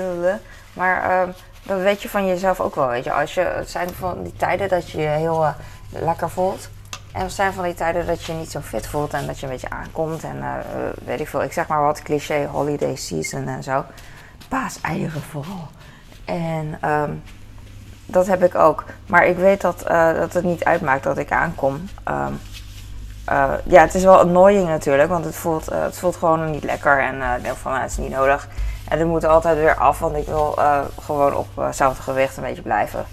maar 0.73 1.27
dat 1.63 1.81
weet 1.81 2.01
je 2.01 2.09
van 2.09 2.27
jezelf 2.27 2.59
ook 2.59 2.75
wel, 2.75 2.87
weet 2.87 3.03
je. 3.03 3.13
Als 3.13 3.33
je, 3.33 3.41
het 3.41 3.69
zijn 3.69 3.89
van 3.89 4.23
die 4.23 4.33
tijden 4.33 4.69
dat 4.69 4.89
je 4.89 5.01
je 5.01 5.07
heel 5.07 5.45
lekker 5.89 6.29
voelt. 6.29 6.69
En 7.13 7.21
het 7.21 7.31
zijn 7.31 7.53
van 7.53 7.63
die 7.63 7.73
tijden 7.73 8.05
dat 8.05 8.23
je 8.23 8.31
je 8.31 8.37
niet 8.37 8.51
zo 8.51 8.59
fit 8.59 8.87
voelt 8.87 9.13
en 9.13 9.27
dat 9.27 9.39
je 9.39 9.45
een 9.45 9.51
beetje 9.51 9.69
aankomt 9.69 10.23
en 10.23 10.43
weet 11.05 11.19
ik 11.19 11.27
veel. 11.27 11.43
Ik 11.43 11.53
zeg 11.53 11.67
maar 11.67 11.81
wat 11.81 12.01
cliché, 12.01 12.45
holiday 12.45 12.95
season 12.95 13.47
en 13.47 13.63
zo 13.63 13.85
paaseieren 14.51 15.21
vooral. 15.21 15.67
En 16.25 16.89
um, 16.89 17.23
dat 18.05 18.27
heb 18.27 18.43
ik 18.43 18.55
ook. 18.55 18.83
Maar 19.05 19.25
ik 19.25 19.37
weet 19.37 19.61
dat, 19.61 19.83
uh, 19.91 20.13
dat 20.13 20.33
het 20.33 20.43
niet 20.43 20.63
uitmaakt 20.63 21.03
dat 21.03 21.17
ik 21.17 21.31
aankom. 21.31 21.73
Um, 22.09 22.39
uh, 23.29 23.51
ja, 23.63 23.81
het 23.81 23.95
is 23.95 24.03
wel 24.03 24.19
annoying 24.19 24.67
natuurlijk, 24.67 25.09
want 25.09 25.25
het 25.25 25.35
voelt, 25.35 25.71
uh, 25.71 25.81
het 25.81 25.97
voelt 25.97 26.15
gewoon 26.15 26.51
niet 26.51 26.63
lekker. 26.63 26.99
En 26.99 27.15
ik 27.37 27.43
denk 27.43 27.55
van, 27.55 27.71
nou, 27.71 27.83
het 27.83 27.91
is 27.91 27.97
niet 27.97 28.11
nodig. 28.11 28.47
En 28.89 28.99
het 28.99 29.07
moet 29.07 29.25
altijd 29.25 29.57
weer 29.57 29.75
af, 29.75 29.99
want 29.99 30.15
ik 30.15 30.25
wil 30.25 30.57
gewoon 31.01 31.35
op 31.35 31.47
hetzelfde 31.55 32.01
gewicht 32.01 32.37
een 32.37 32.43
beetje 32.43 32.61
blijven. 32.61 33.05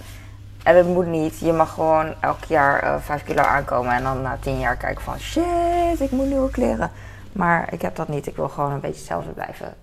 En 0.63 0.77
het 0.77 0.87
moet 0.87 1.07
niet. 1.07 1.39
Je 1.39 1.53
mag 1.53 1.73
gewoon 1.73 2.15
elk 2.21 2.45
jaar 2.45 3.01
5 3.01 3.25
kilo 3.25 3.43
aankomen 3.43 3.93
en 3.93 4.03
dan 4.03 4.23
na 4.23 4.37
10 4.41 4.59
jaar 4.59 4.77
kijken 4.77 5.03
van 5.05 5.19
shit, 5.19 6.01
ik 6.01 6.11
moet 6.11 6.27
nieuwe 6.27 6.51
kleren. 6.51 6.91
Maar 7.33 7.73
ik 7.73 7.83
heb 7.83 7.97
dat 7.97 8.09
niet. 8.09 8.27
Ik 8.27 8.37
wil 8.37 8.49
gewoon 8.49 8.73
een 8.73 8.81
beetje 8.81 8.99
hetzelfde 8.99 9.31
blijven. 9.31 9.75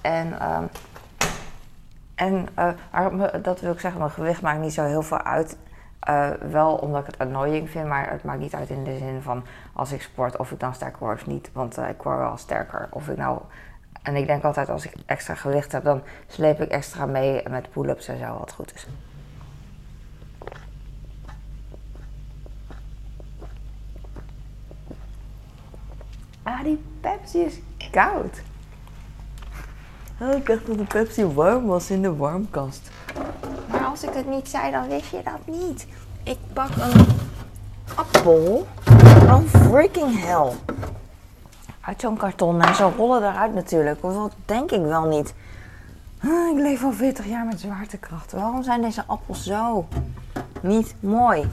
En 0.00 0.26
um, 0.26 0.68
en 2.14 2.48
eh, 2.54 3.26
dat 3.42 3.60
wil 3.60 3.72
ik 3.72 3.80
zeggen, 3.80 4.00
mijn 4.00 4.12
gewicht 4.12 4.42
maakt 4.42 4.60
niet 4.60 4.72
zo 4.72 4.84
heel 4.84 5.02
veel 5.02 5.22
uit. 5.22 5.56
Eh, 6.00 6.30
wel 6.30 6.74
omdat 6.74 7.00
ik 7.00 7.06
het 7.06 7.18
annoying 7.18 7.70
vind, 7.70 7.88
maar 7.88 8.10
het 8.10 8.24
maakt 8.24 8.40
niet 8.40 8.54
uit 8.54 8.70
in 8.70 8.84
de 8.84 8.98
zin 8.98 9.22
van 9.22 9.44
als 9.72 9.92
ik 9.92 10.02
sport 10.02 10.36
of 10.36 10.50
ik 10.50 10.60
dan 10.60 10.74
sterker 10.74 10.98
word 10.98 11.20
of 11.20 11.26
niet. 11.26 11.50
Want 11.52 11.78
eh, 11.78 11.88
ik 11.88 12.02
word 12.02 12.18
wel 12.18 12.36
sterker. 12.36 12.88
Of 12.90 13.08
ik 13.08 13.16
nou. 13.16 13.40
En 14.02 14.16
ik 14.16 14.26
denk 14.26 14.44
altijd 14.44 14.68
als 14.68 14.84
ik 14.84 14.94
extra 15.06 15.34
gewicht 15.34 15.72
heb, 15.72 15.84
dan 15.84 16.02
sleep 16.26 16.60
ik 16.60 16.68
extra 16.68 17.06
mee 17.06 17.42
met 17.48 17.70
pull-ups 17.70 18.08
en 18.08 18.18
zo, 18.18 18.38
wat 18.38 18.52
goed 18.52 18.74
is. 18.74 18.86
Ah, 26.42 26.62
die 26.62 26.82
Pepsi 27.00 27.38
is 27.38 27.60
koud. 27.90 28.42
Oh, 30.22 30.36
ik 30.36 30.46
dacht 30.46 30.66
dat 30.66 30.78
de 30.78 30.84
Pepsi 30.84 31.24
warm 31.24 31.66
was 31.66 31.90
in 31.90 32.02
de 32.02 32.16
warmkast. 32.16 32.90
Maar 33.70 33.84
als 33.84 34.02
ik 34.02 34.12
het 34.12 34.28
niet 34.28 34.48
zei, 34.48 34.70
dan 34.70 34.88
wist 34.88 35.10
je 35.10 35.20
dat 35.24 35.56
niet. 35.56 35.86
Ik 36.22 36.38
pak 36.52 36.68
een 36.76 37.06
appel. 37.94 38.66
Oh, 39.22 39.44
freaking 39.44 40.24
hell. 40.24 40.52
Uit 41.80 42.00
zo'n 42.00 42.16
karton 42.16 42.62
en 42.62 42.74
zo 42.74 42.92
rollen 42.96 43.22
eruit 43.22 43.54
natuurlijk. 43.54 44.02
Dat 44.02 44.32
denk 44.44 44.70
ik 44.70 44.82
wel 44.82 45.04
niet. 45.04 45.34
Ah, 46.18 46.50
ik 46.50 46.62
leef 46.62 46.84
al 46.84 46.92
40 46.92 47.26
jaar 47.26 47.44
met 47.44 47.60
zwaartekracht. 47.60 48.32
Waarom 48.32 48.62
zijn 48.62 48.82
deze 48.82 49.04
appels 49.06 49.44
zo 49.44 49.86
niet 50.60 50.94
mooi? 51.00 51.48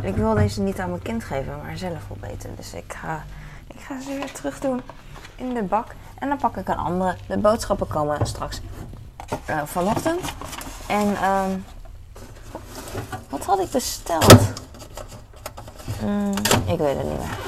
Ik 0.00 0.16
wil 0.16 0.34
deze 0.34 0.62
niet 0.62 0.78
aan 0.78 0.90
mijn 0.90 1.02
kind 1.02 1.24
geven, 1.24 1.52
maar 1.62 1.76
zelf 1.76 2.10
opeten. 2.10 2.50
Dus 2.56 2.74
ik 2.74 2.92
ga, 2.92 3.24
ik 3.66 3.80
ga 3.80 4.00
ze 4.00 4.14
weer 4.14 4.32
terug 4.32 4.60
doen 4.60 4.80
in 5.34 5.54
de 5.54 5.62
bak. 5.62 5.94
En 6.18 6.28
dan 6.28 6.36
pak 6.36 6.56
ik 6.56 6.68
een 6.68 6.76
andere. 6.76 7.16
De 7.26 7.38
boodschappen 7.38 7.86
komen 7.86 8.26
straks 8.26 8.60
uh, 9.50 9.62
vanochtend. 9.64 10.20
En 10.86 11.16
ehm 11.16 11.50
wat 13.28 13.44
had 13.44 13.58
ik 13.58 13.70
besteld? 13.70 14.36
Mm, 16.02 16.32
ik 16.66 16.78
weet 16.78 16.96
het 16.96 17.06
niet 17.08 17.18
meer. 17.18 17.38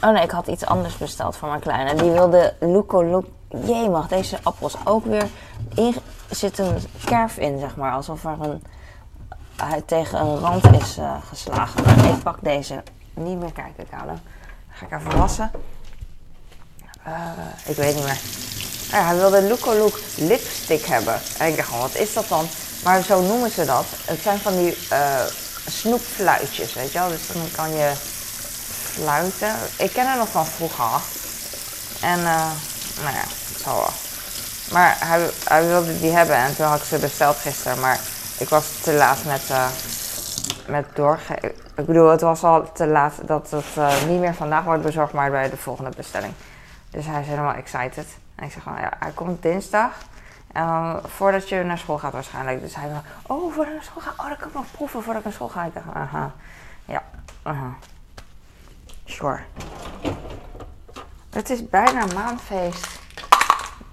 Oh 0.00 0.10
nee, 0.10 0.22
ik 0.22 0.30
had 0.30 0.46
iets 0.46 0.66
anders 0.66 0.96
besteld 0.96 1.36
voor 1.36 1.48
mijn 1.48 1.60
kleine. 1.60 1.94
Die 1.94 2.10
wilde 2.10 2.54
Luco 2.60 3.02
Luc. 3.02 3.24
Jee, 3.66 3.90
mag 3.90 4.08
deze 4.08 4.38
appels 4.42 4.76
ook 4.84 5.04
weer. 5.04 5.28
In, 5.74 5.94
zit 6.30 6.58
een 6.58 6.76
kerf 7.04 7.36
in, 7.36 7.58
zeg 7.58 7.76
maar. 7.76 7.92
Alsof 7.92 8.24
er 8.24 8.36
een. 8.40 8.62
Hij 9.56 9.82
tegen 9.86 10.20
een 10.20 10.38
rand 10.38 10.64
is 10.72 10.98
uh, 10.98 11.16
geslagen. 11.24 11.84
Maar 11.84 12.04
ik 12.04 12.22
pak 12.22 12.38
deze 12.40 12.82
niet 13.14 13.38
meer 13.38 13.52
kijken, 13.52 13.88
Kalo. 13.88 14.06
Dan 14.06 14.20
ga 14.68 14.86
ik 14.86 14.92
even 14.92 15.18
wassen. 15.18 15.50
Uh, 17.06 17.14
ik 17.64 17.76
weet 17.76 17.94
niet 17.94 18.04
meer. 18.04 18.20
Ja, 18.90 19.06
hij 19.06 19.16
wilde 19.16 19.42
Luco 19.42 19.74
Look 19.74 20.00
lipstick 20.16 20.84
hebben. 20.84 21.20
En 21.38 21.48
ik 21.48 21.56
dacht 21.56 21.70
wat 21.70 21.94
is 21.94 22.12
dat 22.12 22.28
dan? 22.28 22.48
Maar 22.84 23.02
zo 23.02 23.20
noemen 23.20 23.50
ze 23.50 23.64
dat. 23.64 23.84
Het 24.04 24.20
zijn 24.22 24.38
van 24.38 24.56
die 24.56 24.78
uh, 24.92 25.20
snoepfluitjes, 25.66 26.74
weet 26.74 26.92
je 26.92 26.98
wel. 26.98 27.08
Dus 27.08 27.26
dan 27.32 27.42
kan 27.56 27.70
je 27.70 27.92
fluiten. 28.92 29.54
Ik 29.78 29.92
ken 29.92 30.08
het 30.08 30.18
nog 30.18 30.28
van 30.28 30.46
vroeger. 30.46 31.00
En, 32.00 32.18
uh, 32.18 32.50
nou 33.02 33.14
ja, 33.14 33.24
zo 33.64 33.74
wel. 33.74 33.90
Maar 34.72 34.96
hij, 34.98 35.30
hij, 35.44 35.66
wilde 35.66 36.00
die 36.00 36.10
hebben 36.10 36.36
en 36.36 36.56
toen 36.56 36.66
had 36.66 36.80
ik 36.80 36.86
ze 36.86 36.98
besteld 36.98 37.36
gisteren. 37.36 37.80
Maar 37.80 38.00
ik 38.38 38.48
was 38.48 38.64
te 38.82 38.92
laat 38.92 39.24
met, 39.24 39.42
uh, 39.50 39.66
met 40.66 40.86
doorgeven. 40.94 41.52
Ik 41.76 41.86
bedoel, 41.86 42.10
het 42.10 42.20
was 42.20 42.42
al 42.42 42.72
te 42.72 42.86
laat 42.86 43.12
dat 43.22 43.50
het 43.50 44.08
niet 44.08 44.20
meer 44.20 44.34
vandaag 44.34 44.64
wordt 44.64 44.82
bezorgd, 44.82 45.12
maar 45.12 45.30
bij 45.30 45.50
de 45.50 45.56
volgende 45.56 45.90
bestelling. 45.96 46.32
Dus 46.90 47.06
hij 47.06 47.20
is 47.20 47.26
helemaal 47.26 47.54
excited. 47.54 48.06
En 48.34 48.44
ik 48.44 48.52
zeg 48.52 48.62
gewoon, 48.62 48.80
ja, 48.80 48.92
hij 48.98 49.10
komt 49.10 49.42
dinsdag. 49.42 49.92
En 50.52 51.00
voordat 51.04 51.48
je 51.48 51.62
naar 51.62 51.78
school 51.78 51.98
gaat 51.98 52.12
waarschijnlijk. 52.12 52.60
Dus 52.60 52.74
hij 52.74 52.90
van, 52.90 53.36
oh, 53.36 53.52
voordat 53.52 53.66
ik 53.66 53.72
naar 53.72 53.82
school 53.82 54.02
ga. 54.02 54.10
Oh, 54.16 54.28
dan 54.28 54.36
kan 54.36 54.48
ik 54.48 54.54
nog 54.54 54.70
proeven 54.70 55.02
voordat 55.02 55.18
ik 55.18 55.24
naar 55.24 55.32
school 55.32 55.48
ga. 55.48 55.64
Ik 55.64 55.74
dacht, 55.74 55.86
aha. 55.94 56.32
Ja, 56.84 57.02
aha. 57.42 57.74
Sure. 59.04 59.40
Het 61.30 61.50
is 61.50 61.68
bijna 61.68 62.06
maanfeest. 62.14 63.00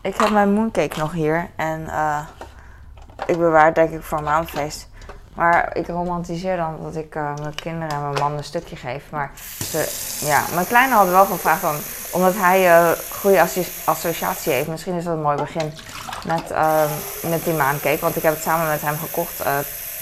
Ik 0.01 0.15
heb 0.15 0.29
mijn 0.29 0.53
mooncake 0.53 0.99
nog 0.99 1.11
hier. 1.11 1.49
En 1.55 1.81
uh, 1.81 2.19
ik 3.25 3.37
bewaar 3.37 3.73
denk 3.73 3.91
ik 3.91 4.03
voor 4.03 4.23
maanfeest. 4.23 4.89
Maar 5.35 5.77
ik 5.77 5.87
romantiseer 5.87 6.57
dan 6.57 6.77
dat 6.81 6.95
ik 6.95 7.15
uh, 7.15 7.35
mijn 7.41 7.55
kinderen 7.55 7.89
en 7.89 8.01
mijn 8.01 8.19
man 8.19 8.31
een 8.31 8.43
stukje 8.43 8.75
geef. 8.75 9.11
Maar 9.11 9.31
ja, 10.19 10.43
mijn 10.53 10.67
kleine 10.67 10.93
had 10.93 11.09
wel 11.09 11.25
gevraagd 11.25 11.61
dan, 11.61 11.75
omdat 12.11 12.33
hij 12.35 12.67
uh, 12.67 12.91
goede 13.11 13.45
associatie 13.85 14.51
heeft. 14.53 14.67
Misschien 14.67 14.93
is 14.93 15.03
dat 15.03 15.13
een 15.13 15.21
mooi 15.21 15.37
begin 15.37 15.71
met, 16.27 16.51
uh, 16.51 16.91
met 17.29 17.43
die 17.43 17.53
maancake. 17.53 17.99
Want 17.99 18.15
ik 18.15 18.23
heb 18.23 18.33
het 18.33 18.43
samen 18.43 18.67
met 18.67 18.81
hem 18.81 18.97
gekocht 18.97 19.43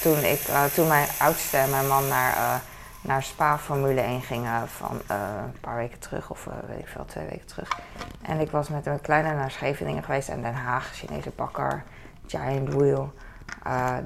toen, 0.01 0.23
ik, 0.23 0.39
toen 0.73 0.88
mijn 0.88 1.08
oudste 1.19 1.58
en 1.58 1.69
mijn 1.69 1.88
man 1.88 2.08
naar, 2.08 2.62
naar 3.01 3.23
Spa 3.23 3.58
Formule 3.58 4.01
1 4.01 4.21
gingen 4.21 4.67
van 4.67 5.01
een 5.08 5.60
paar 5.62 5.75
weken 5.75 5.99
terug. 5.99 6.29
Of 6.29 6.47
weet 6.67 6.79
ik 6.79 6.88
veel, 6.88 7.06
twee 7.06 7.25
weken 7.25 7.47
terug. 7.47 7.79
En 8.21 8.39
ik 8.39 8.51
was 8.51 8.69
met 8.69 8.86
mijn 8.86 9.01
kleine 9.01 9.34
naar 9.34 9.51
Scheveningen 9.51 10.03
geweest 10.03 10.29
en 10.29 10.41
Den 10.41 10.53
Haag, 10.53 10.91
Chinese 10.93 11.32
bakker, 11.36 11.84
Giant 12.27 12.73
Wheel, 12.73 13.13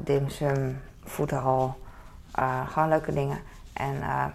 dimsum 0.04 0.82
voederhal. 1.06 1.78
Uh, 2.40 2.70
gewoon 2.70 2.90
leuke 2.90 3.14
dingen. 3.14 3.40
En, 3.74 3.96
uh, 3.96 4.26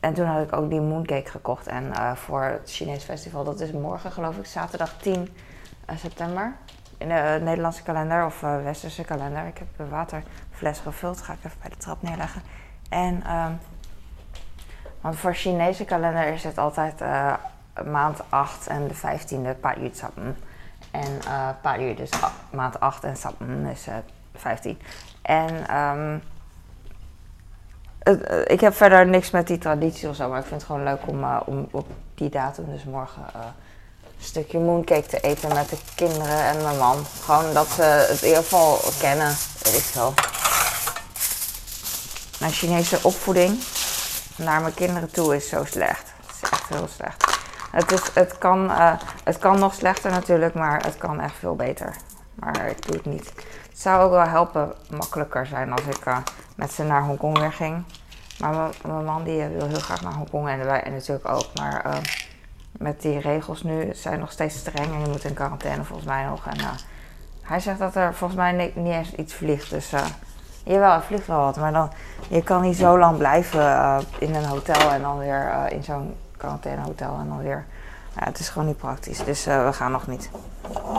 en 0.00 0.14
toen 0.14 0.26
had 0.26 0.42
ik 0.42 0.56
ook 0.56 0.70
die 0.70 0.80
mooncake 0.80 1.30
gekocht. 1.30 1.66
En 1.66 1.84
uh, 1.84 2.12
voor 2.12 2.42
het 2.42 2.70
Chinees 2.70 3.04
festival, 3.04 3.44
dat 3.44 3.60
is 3.60 3.72
morgen 3.72 4.12
geloof 4.12 4.36
ik, 4.36 4.46
zaterdag 4.46 4.96
10 4.96 5.28
september. 5.96 6.54
In 6.98 7.08
de 7.08 7.40
Nederlandse 7.42 7.82
kalender 7.82 8.26
of 8.26 8.40
Westerse 8.40 9.04
kalender. 9.04 9.46
Ik 9.46 9.58
heb 9.58 9.68
een 9.76 9.88
waterfles 9.88 10.78
gevuld. 10.78 11.20
Ga 11.20 11.32
ik 11.32 11.38
even 11.44 11.58
bij 11.60 11.70
de 11.70 11.76
trap 11.76 12.02
neerleggen. 12.02 12.42
En, 12.88 13.32
um, 13.36 13.58
want 15.00 15.16
voor 15.16 15.34
Chinese 15.34 15.84
kalender 15.84 16.26
is 16.26 16.44
het 16.44 16.58
altijd 16.58 17.00
maand 17.84 18.20
8 18.28 18.66
en 18.66 18.88
de 18.88 18.94
15e 18.94 19.60
Pa'yu 19.60 19.90
Tsappen. 19.90 20.36
En 20.90 21.18
uh, 21.26 21.48
Pa'yu 21.60 21.94
dus 21.94 22.10
maand 22.52 22.80
8 22.80 23.04
en 23.04 23.16
Sappen 23.16 23.66
is 23.66 23.88
15. 24.34 24.78
En 25.24 25.64
het, 28.04 28.30
uh, 28.30 28.38
ik 28.44 28.60
heb 28.60 28.74
verder 28.74 29.06
niks 29.06 29.30
met 29.30 29.46
die 29.46 29.58
traditie 29.58 30.08
of 30.08 30.16
zo, 30.16 30.28
maar 30.28 30.38
ik 30.38 30.46
vind 30.46 30.60
het 30.60 30.70
gewoon 30.70 30.84
leuk 30.84 31.06
om, 31.06 31.22
uh, 31.22 31.40
om 31.44 31.68
op 31.70 31.86
die 32.14 32.28
datum, 32.28 32.64
dus 32.70 32.84
morgen, 32.84 33.22
uh, 33.36 33.42
een 34.02 34.24
stukje 34.24 34.58
mooncake 34.58 35.06
te 35.06 35.20
eten 35.20 35.54
met 35.54 35.68
de 35.68 35.76
kinderen 35.94 36.44
en 36.44 36.62
mijn 36.62 36.78
man. 36.78 37.04
Gewoon 37.24 37.54
dat 37.54 37.66
ze 37.66 37.82
het 37.82 38.22
in 38.22 38.28
ieder 38.28 38.42
geval 38.42 38.78
kennen, 39.00 39.36
weet 39.62 39.74
ik 39.74 39.82
veel. 39.82 40.14
Mijn 42.40 42.52
Chinese 42.52 42.98
opvoeding 43.02 43.58
naar 44.36 44.60
mijn 44.60 44.74
kinderen 44.74 45.10
toe 45.10 45.36
is 45.36 45.48
zo 45.48 45.64
slecht. 45.64 46.12
Het 46.26 46.34
is 46.42 46.50
echt 46.50 46.68
heel 46.68 46.88
slecht. 46.96 47.38
Het, 47.70 47.92
is, 47.92 48.00
het, 48.14 48.38
kan, 48.38 48.70
het 49.24 49.38
kan 49.38 49.58
nog 49.58 49.74
slechter 49.74 50.10
natuurlijk, 50.10 50.54
maar 50.54 50.84
het 50.84 50.96
kan 50.96 51.20
echt 51.20 51.34
veel 51.38 51.56
beter. 51.56 51.96
Maar 52.34 52.68
ik 52.68 52.86
doe 52.86 52.96
het 52.96 53.04
niet. 53.04 53.32
Het 53.74 53.82
zou 53.82 54.02
ook 54.02 54.10
wel 54.10 54.28
helpen, 54.28 54.72
makkelijker 54.90 55.46
zijn 55.46 55.72
als 55.72 55.82
ik 55.82 56.06
uh, 56.06 56.18
met 56.56 56.72
ze 56.72 56.82
naar 56.82 57.02
Hongkong 57.02 57.38
weer 57.38 57.52
ging. 57.52 57.84
Maar 58.38 58.70
mijn 58.86 59.04
man 59.04 59.24
die 59.24 59.46
wil 59.46 59.66
heel 59.66 59.78
graag 59.78 60.02
naar 60.02 60.14
Hongkong 60.14 60.48
en 60.48 60.64
wij 60.64 60.82
natuurlijk 60.90 61.28
ook. 61.28 61.46
Maar 61.54 61.86
uh, 61.86 61.92
met 62.72 63.02
die 63.02 63.18
regels 63.18 63.62
nu 63.62 63.94
zijn 63.94 64.20
nog 64.20 64.32
steeds 64.32 64.58
streng 64.58 64.92
en 64.92 65.00
je 65.00 65.06
moet 65.08 65.24
in 65.24 65.34
quarantaine 65.34 65.84
volgens 65.84 66.08
mij 66.08 66.24
nog. 66.24 66.46
En 66.46 66.58
uh, 66.58 66.70
hij 67.42 67.60
zegt 67.60 67.78
dat 67.78 67.94
er 67.94 68.14
volgens 68.14 68.40
mij 68.40 68.52
niet, 68.74 68.86
eens 68.86 69.12
iets 69.14 69.34
vliegt. 69.34 69.70
Dus 69.70 69.92
jawel, 70.64 70.92
er 70.92 71.02
vliegt 71.02 71.26
wel 71.26 71.40
wat. 71.40 71.56
Maar 71.56 71.72
dan, 71.72 71.90
je 72.28 72.42
kan 72.42 72.62
niet 72.62 72.76
zo 72.76 72.98
lang 72.98 73.18
blijven 73.18 74.00
in 74.18 74.34
een 74.34 74.44
hotel 74.44 74.90
en 74.90 75.02
dan 75.02 75.18
weer 75.18 75.72
in 75.72 75.84
zo'n 75.84 76.14
quarantainehotel 76.36 77.16
en 77.20 77.28
dan 77.28 77.42
weer... 77.42 77.64
Het 78.14 78.38
is 78.38 78.48
gewoon 78.48 78.66
niet 78.66 78.76
praktisch. 78.76 79.24
Dus 79.24 79.44
we 79.44 79.72
gaan 79.72 79.92
nog 79.92 80.06
niet. 80.06 80.30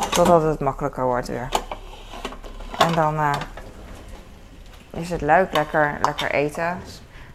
Totdat 0.09 0.41
het 0.41 0.59
makkelijker 0.59 1.05
wordt 1.05 1.27
weer. 1.27 1.64
En 2.77 2.91
dan 2.91 3.15
uh, 3.15 3.31
is 4.89 5.09
het 5.09 5.21
leuk, 5.21 5.53
lekker, 5.53 5.97
lekker 6.01 6.31
eten. 6.31 6.77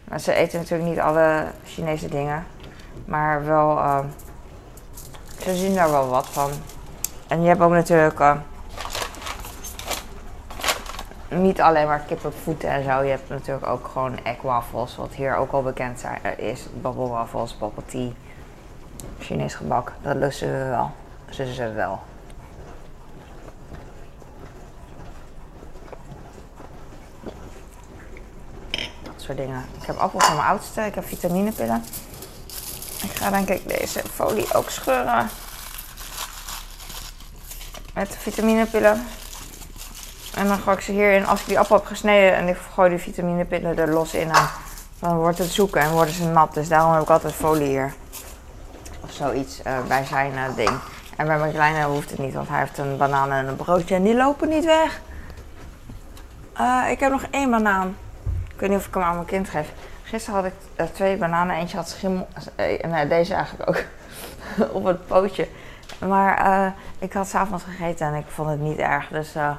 Maar 0.05 0.21
ze 0.21 0.35
eten 0.35 0.59
natuurlijk 0.59 0.91
niet 0.91 1.01
alle 1.01 1.47
Chinese 1.65 2.09
dingen. 2.09 2.47
Maar 3.05 3.45
wel, 3.45 3.77
uh, 3.77 3.99
ze 5.43 5.55
zien 5.55 5.75
daar 5.75 5.91
wel 5.91 6.09
wat 6.09 6.27
van. 6.29 6.51
En 7.29 7.43
je 7.43 7.49
hebt 7.49 7.61
ook 7.61 7.71
natuurlijk 7.71 8.21
uh, 8.21 8.37
niet 11.29 11.61
alleen 11.61 11.87
maar 11.87 12.01
kippenvoeten 12.01 12.69
en 12.69 12.85
zo. 12.85 13.03
Je 13.03 13.11
hebt 13.11 13.29
natuurlijk 13.29 13.67
ook 13.67 13.89
gewoon 13.93 14.25
eggwaffels, 14.25 14.97
wat 14.97 15.13
hier 15.13 15.37
ook 15.37 15.53
al 15.53 15.63
bekend 15.63 16.05
is. 16.37 16.67
Bubble 16.81 17.09
waffles, 17.09 17.59
bubble 17.59 17.85
tea, 17.85 18.11
Chinees 19.19 19.55
gebak. 19.55 19.93
Dat 20.03 20.17
lusten 20.17 20.49
we 20.49 20.69
wel. 20.69 20.91
Ze 21.29 21.55
ze 21.55 21.73
wel. 21.73 22.01
Dingen. 29.27 29.65
Ik 29.81 29.87
heb 29.87 29.97
appel 29.97 30.21
van 30.21 30.37
mijn 30.37 30.49
oudste, 30.49 30.81
ik 30.81 30.95
heb 30.95 31.07
vitaminepillen. 31.07 31.85
Ik 33.03 33.17
ga 33.17 33.31
denk 33.31 33.49
ik 33.49 33.69
deze 33.69 34.03
folie 34.15 34.55
ook 34.55 34.71
scheuren. 34.71 35.29
Met 37.95 38.13
de 38.13 38.19
vitaminepillen. 38.19 39.07
En 40.35 40.47
dan 40.47 40.59
gooi 40.59 40.77
ik 40.77 40.83
ze 40.83 40.93
hierin, 40.93 41.27
als 41.27 41.41
ik 41.41 41.47
die 41.47 41.59
appel 41.59 41.77
heb 41.77 41.87
gesneden 41.87 42.35
en 42.35 42.49
ik 42.49 42.57
gooi 42.75 42.91
die 42.91 42.99
vitaminepillen 42.99 43.79
er 43.79 43.93
los 43.93 44.15
in, 44.15 44.31
dan 44.99 45.17
wordt 45.17 45.39
het 45.39 45.51
zoeken 45.51 45.81
en 45.81 45.91
worden 45.91 46.15
ze 46.15 46.25
nat. 46.25 46.55
Dus 46.55 46.69
daarom 46.69 46.93
heb 46.93 47.03
ik 47.03 47.11
altijd 47.11 47.35
folie 47.35 47.69
hier. 47.69 47.95
Of 49.01 49.13
zoiets 49.13 49.61
uh, 49.67 49.73
bij 49.89 50.05
zijn 50.05 50.33
uh, 50.33 50.57
ding. 50.57 50.71
En 51.17 51.27
bij 51.27 51.39
mijn 51.39 51.53
kleine 51.53 51.85
hoeft 51.85 52.11
het 52.11 52.19
niet, 52.19 52.35
want 52.35 52.49
hij 52.49 52.59
heeft 52.59 52.79
een 52.79 52.97
banaan 52.97 53.33
en 53.33 53.47
een 53.47 53.57
broodje 53.57 53.95
en 53.95 54.03
die 54.03 54.17
lopen 54.17 54.49
niet 54.49 54.65
weg. 54.65 55.01
Uh, 56.61 56.91
ik 56.91 57.01
heb 57.01 57.11
nog 57.11 57.23
één 57.31 57.51
banaan. 57.51 57.97
Ik 58.61 58.67
weet 58.67 58.75
niet 58.75 58.85
of 58.85 58.89
ik 58.89 58.95
hem 58.95 59.03
aan 59.03 59.15
mijn 59.15 59.27
kind 59.27 59.49
geef. 59.49 59.73
Gisteren 60.03 60.43
had 60.43 60.53
ik 60.53 60.87
twee 60.93 61.17
bananen. 61.17 61.57
Eentje 61.57 61.77
had 61.77 61.89
schimmel. 61.89 62.29
eh, 62.57 62.85
nou, 62.85 63.09
deze 63.09 63.35
eigenlijk 63.35 63.69
ook. 63.69 63.85
op 64.77 64.85
het 64.85 65.07
pootje. 65.07 65.49
Maar 65.99 66.39
eh, 66.39 66.73
ik 66.99 67.13
had 67.13 67.29
s'avonds 67.29 67.65
gegeten 67.65 68.07
en 68.07 68.15
ik 68.15 68.27
vond 68.27 68.51
het 68.51 68.61
niet 68.61 68.79
erg. 68.79 69.09
Dus 69.09 69.35
eh, 69.35 69.57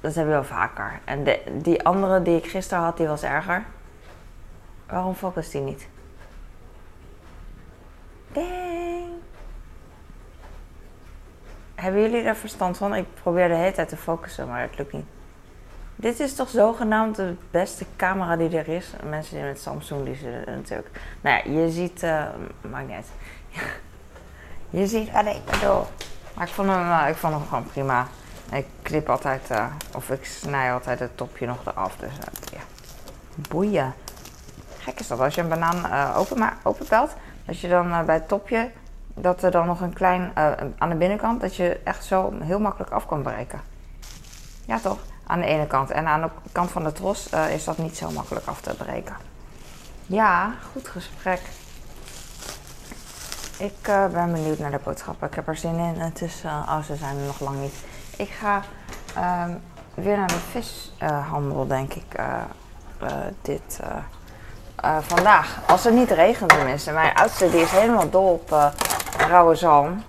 dat 0.00 0.14
heb 0.14 0.24
je 0.24 0.30
wel 0.30 0.44
vaker. 0.44 1.00
En 1.04 1.24
de, 1.24 1.40
die 1.52 1.84
andere 1.84 2.22
die 2.22 2.36
ik 2.36 2.46
gisteren 2.46 2.84
had, 2.84 2.96
die 2.96 3.06
was 3.06 3.22
erger. 3.22 3.64
Waarom 4.86 5.14
focust 5.14 5.52
die 5.52 5.60
niet? 5.60 5.88
Ding. 8.32 9.08
Hebben 11.74 12.00
jullie 12.00 12.22
er 12.22 12.36
verstand 12.36 12.76
van? 12.76 12.94
Ik 12.94 13.06
probeer 13.22 13.48
de 13.48 13.54
hele 13.54 13.72
tijd 13.72 13.88
te 13.88 13.96
focussen, 13.96 14.48
maar 14.48 14.60
het 14.60 14.78
lukt 14.78 14.92
niet. 14.92 15.06
Dit 16.00 16.20
is 16.20 16.34
toch 16.34 16.48
zogenaamd 16.48 17.16
de 17.16 17.34
beste 17.50 17.84
camera 17.96 18.36
die 18.36 18.58
er 18.58 18.68
is? 18.68 18.92
Mensen 19.08 19.34
die 19.36 19.44
met 19.44 19.60
Samsung, 19.60 20.04
die 20.04 20.14
zullen 20.16 20.44
natuurlijk... 20.46 21.00
Nou 21.20 21.36
ja, 21.36 21.60
je 21.60 21.70
ziet... 21.70 22.02
eh 22.02 22.24
maakt 22.70 22.88
niet. 22.88 23.06
Je 24.70 24.86
ziet 24.86 25.10
wat 25.12 25.26
ik 25.26 25.44
bedoel. 25.44 25.86
Maar 26.34 26.46
ik 26.46 26.52
vond 26.52 26.68
hem, 26.68 26.90
eh, 26.90 27.08
ik 27.08 27.16
vond 27.16 27.34
hem 27.34 27.42
gewoon 27.48 27.66
prima. 27.66 28.06
Ik 28.52 28.66
knip 28.82 29.08
altijd, 29.08 29.50
eh, 29.50 29.66
of 29.94 30.10
ik 30.10 30.24
snij 30.24 30.72
altijd 30.72 30.98
het 30.98 31.16
topje 31.16 31.46
nog 31.46 31.58
eraf. 31.66 31.96
Dus 31.96 32.10
eh, 32.18 32.52
ja, 32.52 32.60
boeien. 33.48 33.94
Gek 34.78 35.00
is 35.00 35.06
dat, 35.06 35.20
als 35.20 35.34
je 35.34 35.40
een 35.40 35.48
banaan 35.48 36.14
open, 36.14 36.38
ma- 36.38 36.56
openpelt, 36.62 37.14
dat 37.44 37.60
je 37.60 37.68
dan 37.68 38.04
bij 38.06 38.14
het 38.14 38.28
topje, 38.28 38.70
dat 39.14 39.42
er 39.42 39.50
dan 39.50 39.66
nog 39.66 39.80
een 39.80 39.92
klein, 39.92 40.32
aan 40.78 40.88
de 40.88 40.94
binnenkant, 40.94 41.40
dat 41.40 41.56
je 41.56 41.80
echt 41.84 42.04
zo 42.04 42.32
heel 42.42 42.60
makkelijk 42.60 42.90
af 42.90 43.06
kan 43.06 43.22
breken. 43.22 43.60
Ja 44.66 44.78
toch? 44.78 44.98
Aan 45.28 45.40
de 45.40 45.46
ene 45.46 45.66
kant. 45.66 45.90
En 45.90 46.06
aan 46.06 46.20
de 46.20 46.28
kant 46.52 46.70
van 46.70 46.84
de 46.84 46.92
tros 46.92 47.28
eh, 47.28 47.54
is 47.54 47.64
dat 47.64 47.78
niet 47.78 47.96
zo 47.96 48.10
makkelijk 48.10 48.46
af 48.46 48.60
te 48.60 48.74
breken. 48.74 49.16
Ja, 50.06 50.52
goed 50.72 50.88
gesprek. 50.88 51.40
Ik 53.58 53.76
eh, 53.82 54.06
ben 54.06 54.32
benieuwd 54.32 54.58
naar 54.58 54.70
de 54.70 54.80
boodschappen. 54.84 55.28
Ik 55.28 55.34
heb 55.34 55.48
er 55.48 55.56
zin 55.56 55.78
in. 55.78 56.00
Het 56.00 56.22
is, 56.22 56.42
eh, 56.44 56.68
oh, 56.68 56.82
ze 56.82 56.96
zijn 56.96 57.16
er 57.16 57.24
nog 57.24 57.40
lang 57.40 57.60
niet. 57.60 57.74
Ik 58.16 58.28
ga 58.28 58.62
ehm, 59.14 59.50
weer 59.94 60.16
naar 60.16 60.28
de 60.28 60.40
vishandel, 60.50 61.66
denk 61.66 61.94
ik, 61.94 62.20
dit 63.42 63.80
vandaag. 65.00 65.60
Als 65.66 65.84
het 65.84 65.94
niet 65.94 66.10
regent 66.10 66.50
tenminste. 66.50 66.92
Mijn 66.92 67.14
oudste 67.14 67.50
die 67.50 67.60
is 67.60 67.70
helemaal 67.70 68.10
dol 68.10 68.32
op 68.32 68.72
rauwe 69.28 69.54
zalm. 69.54 70.04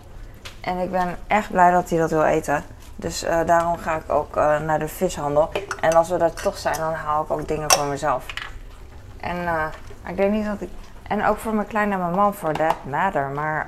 En 0.62 0.78
ik 0.78 0.92
ben 0.92 1.18
echt 1.28 1.52
blij 1.52 1.72
dat 1.72 1.90
hij 1.90 2.00
dat 2.00 2.10
wil 2.10 2.24
eten. 2.24 2.64
Dus 3.00 3.24
eh, 3.24 3.46
daarom 3.46 3.78
ga 3.78 3.96
ik 3.96 4.12
ook 4.12 4.38
eh, 4.38 4.60
naar 4.60 4.80
de 4.80 4.88
vishandel. 4.88 5.50
En 5.82 5.94
als 5.94 6.10
we 6.10 6.18
daar 6.18 6.34
toch 6.34 6.58
zijn, 6.58 6.76
dan 6.78 6.94
haal 6.94 7.24
ik 7.24 7.32
ook 7.32 7.48
dingen 7.48 7.72
voor 7.72 7.86
mezelf. 7.86 8.26
En 9.18 9.48
eh, 9.48 9.66
ik 10.08 10.18
denk 10.18 10.32
niet 10.32 10.46
dat 10.46 10.62
ik. 10.62 10.70
En 11.08 11.26
ook 11.26 11.38
voor 11.38 11.54
mijn 11.54 11.68
kleine 11.68 11.94
en 11.94 12.00
mijn 12.00 12.14
man, 12.14 12.34
voor 12.34 12.54
that 12.54 12.76
matter. 12.90 13.30
Maar 13.30 13.68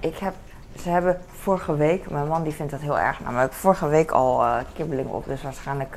ik 0.00 0.18
heb. 0.18 0.34
Ze 0.82 0.88
hebben 0.88 1.20
vorige 1.26 1.76
week. 1.76 2.10
Mijn 2.10 2.28
man 2.28 2.42
die 2.42 2.52
vindt 2.52 2.72
dat 2.72 2.80
heel 2.80 2.98
erg. 2.98 3.20
Namelijk 3.20 3.52
vorige 3.52 3.88
week 3.88 4.10
al 4.10 4.44
kibbeling 4.74 5.08
op. 5.08 5.24
Dus 5.24 5.42
waarschijnlijk. 5.42 5.96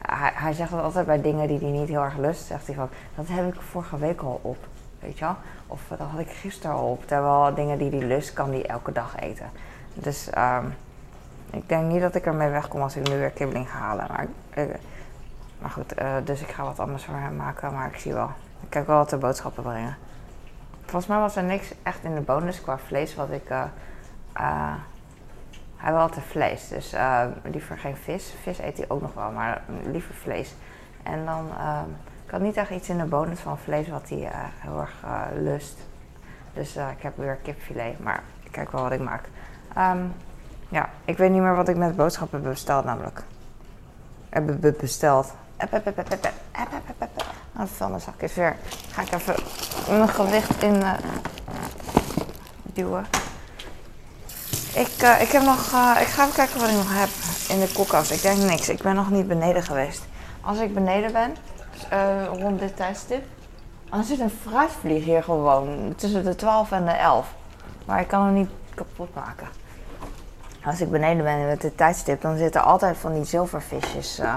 hij, 0.00 0.32
hij 0.34 0.52
zegt 0.52 0.70
dat 0.70 0.82
altijd 0.82 1.06
bij 1.06 1.20
dingen 1.20 1.48
die 1.48 1.58
hij 1.58 1.70
niet 1.70 1.88
heel 1.88 2.02
erg 2.02 2.16
lust. 2.16 2.46
Zegt 2.46 2.66
hij 2.66 2.74
van. 2.74 2.88
Dat 3.14 3.26
heb 3.28 3.54
ik 3.54 3.60
vorige 3.60 3.98
week 3.98 4.20
al 4.20 4.40
op. 4.42 4.56
Weet 5.00 5.18
je 5.18 5.24
wel? 5.24 5.36
Of 5.66 5.80
dat 5.88 5.98
had 5.98 6.20
ik 6.20 6.30
gisteren 6.30 6.76
al 6.76 6.90
op. 6.90 7.06
Terwijl 7.06 7.54
dingen 7.54 7.78
die 7.78 7.90
hij 7.90 8.06
lust, 8.06 8.32
kan 8.32 8.50
hij 8.50 8.66
elke 8.66 8.92
dag 8.92 9.16
eten. 9.20 9.50
Dus 9.94 10.30
ehm, 10.30 10.64
ik 11.54 11.68
denk 11.68 11.90
niet 11.92 12.00
dat 12.00 12.14
ik 12.14 12.26
ermee 12.26 12.48
wegkom 12.48 12.80
als 12.82 12.96
ik 12.96 13.08
nu 13.08 13.18
weer 13.18 13.30
kibbeling 13.30 13.70
ga 13.70 13.78
halen. 13.78 14.06
Maar, 14.08 14.26
maar 15.58 15.70
goed, 15.70 15.94
eh, 15.94 16.14
dus 16.24 16.40
ik 16.40 16.48
ga 16.48 16.62
wat 16.64 16.80
anders 16.80 17.04
voor 17.04 17.14
hem 17.14 17.36
maken. 17.36 17.72
Maar 17.72 17.86
ik 17.86 17.96
zie 17.98 18.12
wel. 18.12 18.30
Ik 18.60 18.70
kijk 18.70 18.86
wel 18.86 18.96
wat 18.96 19.10
de 19.10 19.16
boodschappen 19.16 19.62
brengen. 19.62 19.96
Volgens 20.80 21.06
mij 21.06 21.18
was 21.18 21.36
er 21.36 21.42
niks 21.42 21.74
echt 21.82 22.04
in 22.04 22.14
de 22.14 22.20
bonus 22.20 22.60
qua 22.60 22.78
vlees 22.78 23.14
wat 23.14 23.30
ik. 23.30 23.48
eh, 23.48 23.62
eh, 24.32 24.74
hij 25.76 25.92
wil 25.92 26.02
altijd 26.02 26.24
vlees, 26.24 26.68
dus 26.68 26.94
liever 27.42 27.78
geen 27.78 27.96
vis. 27.96 28.34
Vis 28.42 28.58
eet 28.58 28.76
hij 28.76 28.88
ook 28.88 29.00
nog 29.00 29.14
wel, 29.14 29.30
maar 29.30 29.62
liever 29.90 30.14
vlees. 30.14 30.54
En 31.02 31.24
dan, 31.24 31.48
ehm, 31.58 31.88
ik 32.24 32.30
had 32.30 32.40
niet 32.40 32.56
echt 32.56 32.70
iets 32.70 32.88
in 32.88 32.98
de 32.98 33.04
bonus 33.04 33.40
van 33.40 33.58
vlees 33.58 33.88
wat 33.88 34.08
hij 34.08 34.28
heel 34.58 34.80
erg 34.80 34.94
lust. 35.34 35.78
Dus 36.52 36.76
ik 36.76 37.02
heb 37.02 37.16
weer 37.16 37.34
kipfilet, 37.42 37.98
maar 37.98 38.22
ik 38.42 38.52
kijk 38.52 38.70
wel 38.72 38.82
wat 38.82 38.92
ik 38.92 39.00
maak. 39.00 39.28
Ehm, 39.74 40.06
ja, 40.74 40.88
ik 41.04 41.16
weet 41.16 41.30
niet 41.30 41.40
meer 41.40 41.56
wat 41.56 41.68
ik 41.68 41.76
met 41.76 41.96
boodschappen 41.96 42.42
heb 42.42 42.50
besteld 42.50 42.84
namelijk. 42.84 43.22
Heb 44.28 44.76
besteld. 44.80 45.32
Een 45.56 45.68
de 47.56 47.66
vuilniszak 47.66 48.20
is 48.20 48.34
weer. 48.34 48.56
Ga 48.90 49.02
ik 49.02 49.12
even 49.12 49.34
mijn 49.88 50.08
gewicht 50.08 50.62
in 50.62 50.74
uh, 50.74 50.92
duwen. 52.62 53.06
Ik, 54.74 55.02
uh, 55.02 55.20
ik, 55.20 55.28
heb 55.28 55.42
nog, 55.42 55.72
uh, 55.72 55.96
ik 56.00 56.06
ga 56.06 56.22
even 56.22 56.34
kijken 56.34 56.60
wat 56.60 56.68
ik 56.68 56.74
nog 56.74 56.98
heb 56.98 57.08
in 57.48 57.60
de 57.60 57.72
koelkast. 57.74 58.10
Ik 58.10 58.22
denk 58.22 58.38
niks. 58.38 58.68
Ik 58.68 58.82
ben 58.82 58.94
nog 58.94 59.10
niet 59.10 59.28
beneden 59.28 59.62
geweest. 59.62 60.02
Als 60.40 60.58
ik 60.58 60.74
beneden 60.74 61.12
ben, 61.12 61.34
dus, 61.72 61.86
rond 62.40 62.58
dit 62.58 62.76
tijdstip, 62.76 63.24
dan 63.90 64.04
zit 64.04 64.20
een 64.20 64.38
fruitvlieg 64.48 65.04
hier 65.04 65.22
gewoon 65.22 65.94
tussen 65.96 66.24
de 66.24 66.34
12 66.34 66.72
en 66.72 66.84
de 66.84 66.90
11. 66.90 67.34
Maar 67.86 68.00
ik 68.00 68.08
kan 68.08 68.24
hem 68.24 68.34
niet 68.34 68.50
kapot 68.74 69.14
maken. 69.14 69.62
Als 70.64 70.80
ik 70.80 70.90
beneden 70.90 71.24
ben 71.24 71.46
met 71.46 71.60
dit 71.60 71.76
tijdstip, 71.76 72.20
dan 72.20 72.36
zitten 72.36 72.62
altijd 72.62 72.96
van 72.96 73.14
die 73.14 73.24
zilvervisjes 73.24 74.18
eh, 74.18 74.34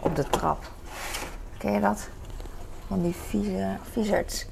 op 0.00 0.16
de 0.16 0.30
trap. 0.30 0.70
Ken 1.58 1.72
je 1.72 1.80
dat? 1.80 2.08
Van 2.88 3.02
die 3.02 3.16
vieze, 3.28 3.76
viezerts. 3.92 4.46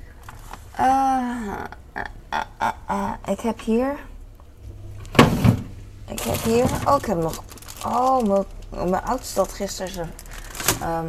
Eh, 0.76 1.30
eh, 2.86 3.10
ik 3.24 3.40
heb 3.40 3.60
hier. 3.60 3.96
Ik 6.06 6.20
heb 6.20 6.42
hier. 6.42 6.64
Oh, 6.86 6.96
ik 6.98 7.04
heb 7.04 7.16
nog. 7.16 7.42
Oh, 7.86 8.22
mijn, 8.22 8.90
mijn 8.90 9.04
oudste 9.04 9.40
had 9.40 9.52
gisteren 9.52 9.92
zijn 9.92 10.10
ehm 10.80 11.06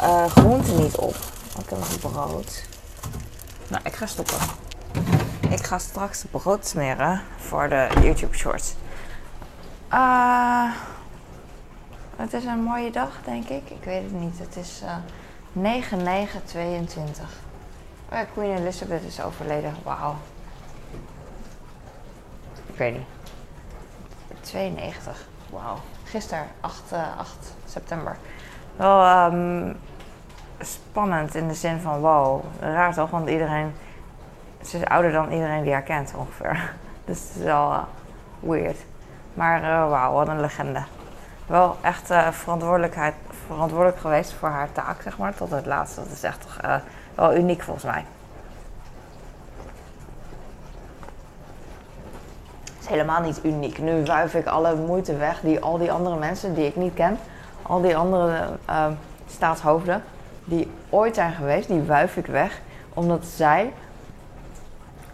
eh, 0.00 0.26
groenten 0.26 0.76
niet 0.76 0.96
op. 0.96 1.14
Ik 1.58 1.68
heb 1.68 1.78
nog 1.78 1.98
brood. 1.98 2.64
Nou, 3.68 3.82
ik 3.84 3.94
ga 3.94 4.06
stoppen. 4.06 4.38
Ik 5.50 5.64
ga 5.64 5.78
straks 5.78 6.24
brood 6.30 6.66
smeren 6.66 7.20
voor 7.36 7.68
de 7.68 7.88
YouTube 8.00 8.36
Shorts. 8.36 8.74
Ah, 9.94 10.70
het 12.16 12.32
is 12.32 12.44
een 12.44 12.62
mooie 12.62 12.90
dag, 12.90 13.20
denk 13.24 13.48
ik. 13.48 13.70
Ik 13.70 13.84
weet 13.84 14.02
het 14.02 14.12
niet. 14.12 14.38
Het 14.38 14.56
is 14.56 14.82
eh 14.82 14.96
9-9-22. 15.52 15.62
Oh 18.12 18.18
Queen 18.32 18.56
Elizabeth 18.56 19.02
is 19.02 19.22
overleden. 19.22 19.74
Wauw. 19.82 20.14
Ik 22.66 22.76
weet 22.76 22.92
niet. 22.94 23.06
92. 24.40 25.26
Wauw. 25.50 25.76
Gisteren, 26.04 26.46
8, 26.60 26.92
eh, 26.92 27.18
8 27.18 27.54
september. 27.66 28.16
Wel 28.76 29.04
ehm, 29.04 29.72
spannend 30.58 31.34
in 31.34 31.48
de 31.48 31.54
zin 31.54 31.80
van 31.80 32.00
wow. 32.00 32.44
Raar 32.60 32.94
toch? 32.94 33.10
Want 33.10 33.28
iedereen... 33.28 33.74
Ze 34.64 34.78
is 34.78 34.84
ouder 34.84 35.12
dan 35.12 35.32
iedereen 35.32 35.62
die 35.62 35.72
haar 35.72 35.82
kent 35.82 36.12
ongeveer. 36.16 36.74
Dus 37.04 37.18
het 37.18 37.36
is 37.36 37.42
wel 37.42 37.72
eh, 37.72 37.82
weird. 38.40 38.78
Maar 39.34 39.62
eh, 39.62 39.88
wauw, 39.88 40.12
wat 40.12 40.28
een 40.28 40.40
legende. 40.40 40.82
Wel 41.46 41.76
echt 41.80 42.10
eh, 42.10 42.28
verantwoordelijkheid, 42.28 43.14
verantwoordelijk 43.46 43.98
geweest 43.98 44.32
voor 44.32 44.48
haar 44.48 44.72
taak, 44.72 45.02
zeg 45.02 45.18
maar, 45.18 45.34
tot 45.34 45.50
het 45.50 45.66
laatste. 45.66 46.00
Dat 46.00 46.10
is 46.10 46.22
echt 46.22 46.46
eh, 46.60 46.74
wel 47.14 47.34
uniek 47.34 47.62
volgens 47.62 47.84
mij. 47.84 48.04
is 52.80 52.88
helemaal 52.88 53.20
niet 53.20 53.40
uniek. 53.44 53.78
Nu 53.78 54.04
wuif 54.04 54.34
ik 54.34 54.46
alle 54.46 54.76
moeite 54.76 55.16
weg 55.16 55.40
die 55.40 55.60
al 55.60 55.78
die 55.78 55.92
andere 55.92 56.16
mensen 56.16 56.54
die 56.54 56.66
ik 56.66 56.76
niet 56.76 56.94
ken, 56.94 57.18
al 57.62 57.80
die 57.80 57.96
andere 57.96 58.58
staatshoofden 59.26 60.02
die 60.44 60.70
ooit 60.90 61.14
zijn 61.14 61.32
geweest, 61.32 61.68
die 61.68 61.82
wuif 61.82 62.16
ik 62.16 62.26
weg. 62.26 62.60
Omdat 62.94 63.24
zij 63.24 63.72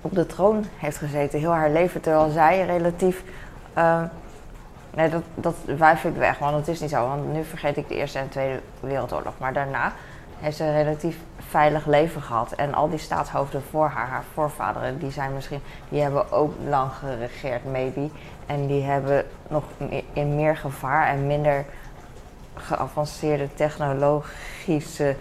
op 0.00 0.14
de 0.14 0.26
troon 0.26 0.64
heeft 0.76 0.96
gezeten 0.96 1.38
heel 1.38 1.54
haar 1.54 1.70
leven, 1.70 2.00
terwijl 2.00 2.30
zij 2.30 2.66
relatief. 2.66 3.22
Eh, 3.78 4.02
nee, 4.94 5.08
dat, 5.08 5.22
dat 5.34 5.54
wuif 5.78 6.04
ik 6.04 6.16
weg, 6.16 6.38
want 6.38 6.56
het 6.56 6.68
is 6.68 6.80
niet 6.80 6.90
zo. 6.90 7.08
Want 7.08 7.32
nu 7.32 7.44
vergeet 7.44 7.76
ik 7.76 7.88
de 7.88 7.94
Eerste 7.94 8.18
en 8.18 8.28
Tweede 8.28 8.60
Wereldoorlog. 8.80 9.34
Maar 9.38 9.52
daarna 9.52 9.92
heeft 10.38 10.56
ze 10.56 10.64
een 10.64 10.82
relatief 10.82 11.18
veilig 11.48 11.86
leven 11.86 12.22
gehad. 12.22 12.52
En 12.52 12.74
al 12.74 12.88
die 12.88 12.98
staatshoofden 12.98 13.62
voor 13.70 13.88
haar, 13.88 14.08
haar 14.08 14.24
voorvaderen, 14.32 14.98
die 14.98 15.10
zijn 15.10 15.34
misschien, 15.34 15.60
die 15.88 16.00
hebben 16.00 16.32
ook 16.32 16.54
lang 16.68 16.90
geregeerd, 16.92 17.64
maybe. 17.64 18.10
En 18.46 18.66
die 18.66 18.82
hebben 18.82 19.24
nog 19.48 19.64
in 20.12 20.34
meer 20.34 20.56
gevaar 20.56 21.06
en 21.06 21.26
minder 21.26 21.64
geavanceerde 22.54 23.54
technologische 23.54 25.16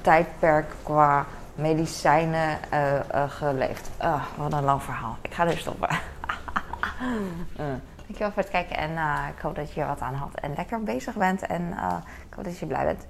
tijdperk 0.00 0.72
qua 0.82 1.26
medicijnen 1.54 2.58
eh, 2.70 2.96
eh, 2.96 3.30
geleefd. 3.30 3.90
Ah, 3.96 4.22
wat 4.36 4.52
een 4.52 4.64
lang 4.64 4.82
verhaal. 4.82 5.16
Ik 5.22 5.34
ga 5.34 5.46
er 5.46 5.58
stoppen. 5.58 5.88
Dankjewel 8.06 8.32
voor 8.32 8.42
het 8.42 8.50
kijken 8.50 8.76
en 8.76 8.96
eh, 8.96 9.28
ik 9.36 9.42
hoop 9.42 9.54
dat 9.54 9.72
je 9.72 9.80
er 9.80 9.86
wat 9.86 10.00
aan 10.00 10.14
had 10.14 10.34
en 10.34 10.54
lekker 10.56 10.82
bezig 10.82 11.14
bent. 11.14 11.46
En 11.46 11.72
eh, 11.72 11.96
ik 12.28 12.34
hoop 12.34 12.44
dat 12.44 12.58
je 12.58 12.66
blij 12.66 12.84
bent. 12.84 13.06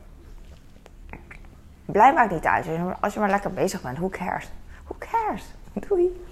blij 1.85 2.13
maakt 2.13 2.33
niet 2.33 2.45
uit. 2.45 2.67
Als 3.01 3.15
je 3.15 3.21
maar 3.21 3.31
lekker 3.31 3.53
bezig 3.53 3.83
bent, 3.83 3.99
who 3.99 4.09
cares? 4.09 4.51
Who 4.85 4.97
cares? 4.99 5.55
Doei! 5.73 6.25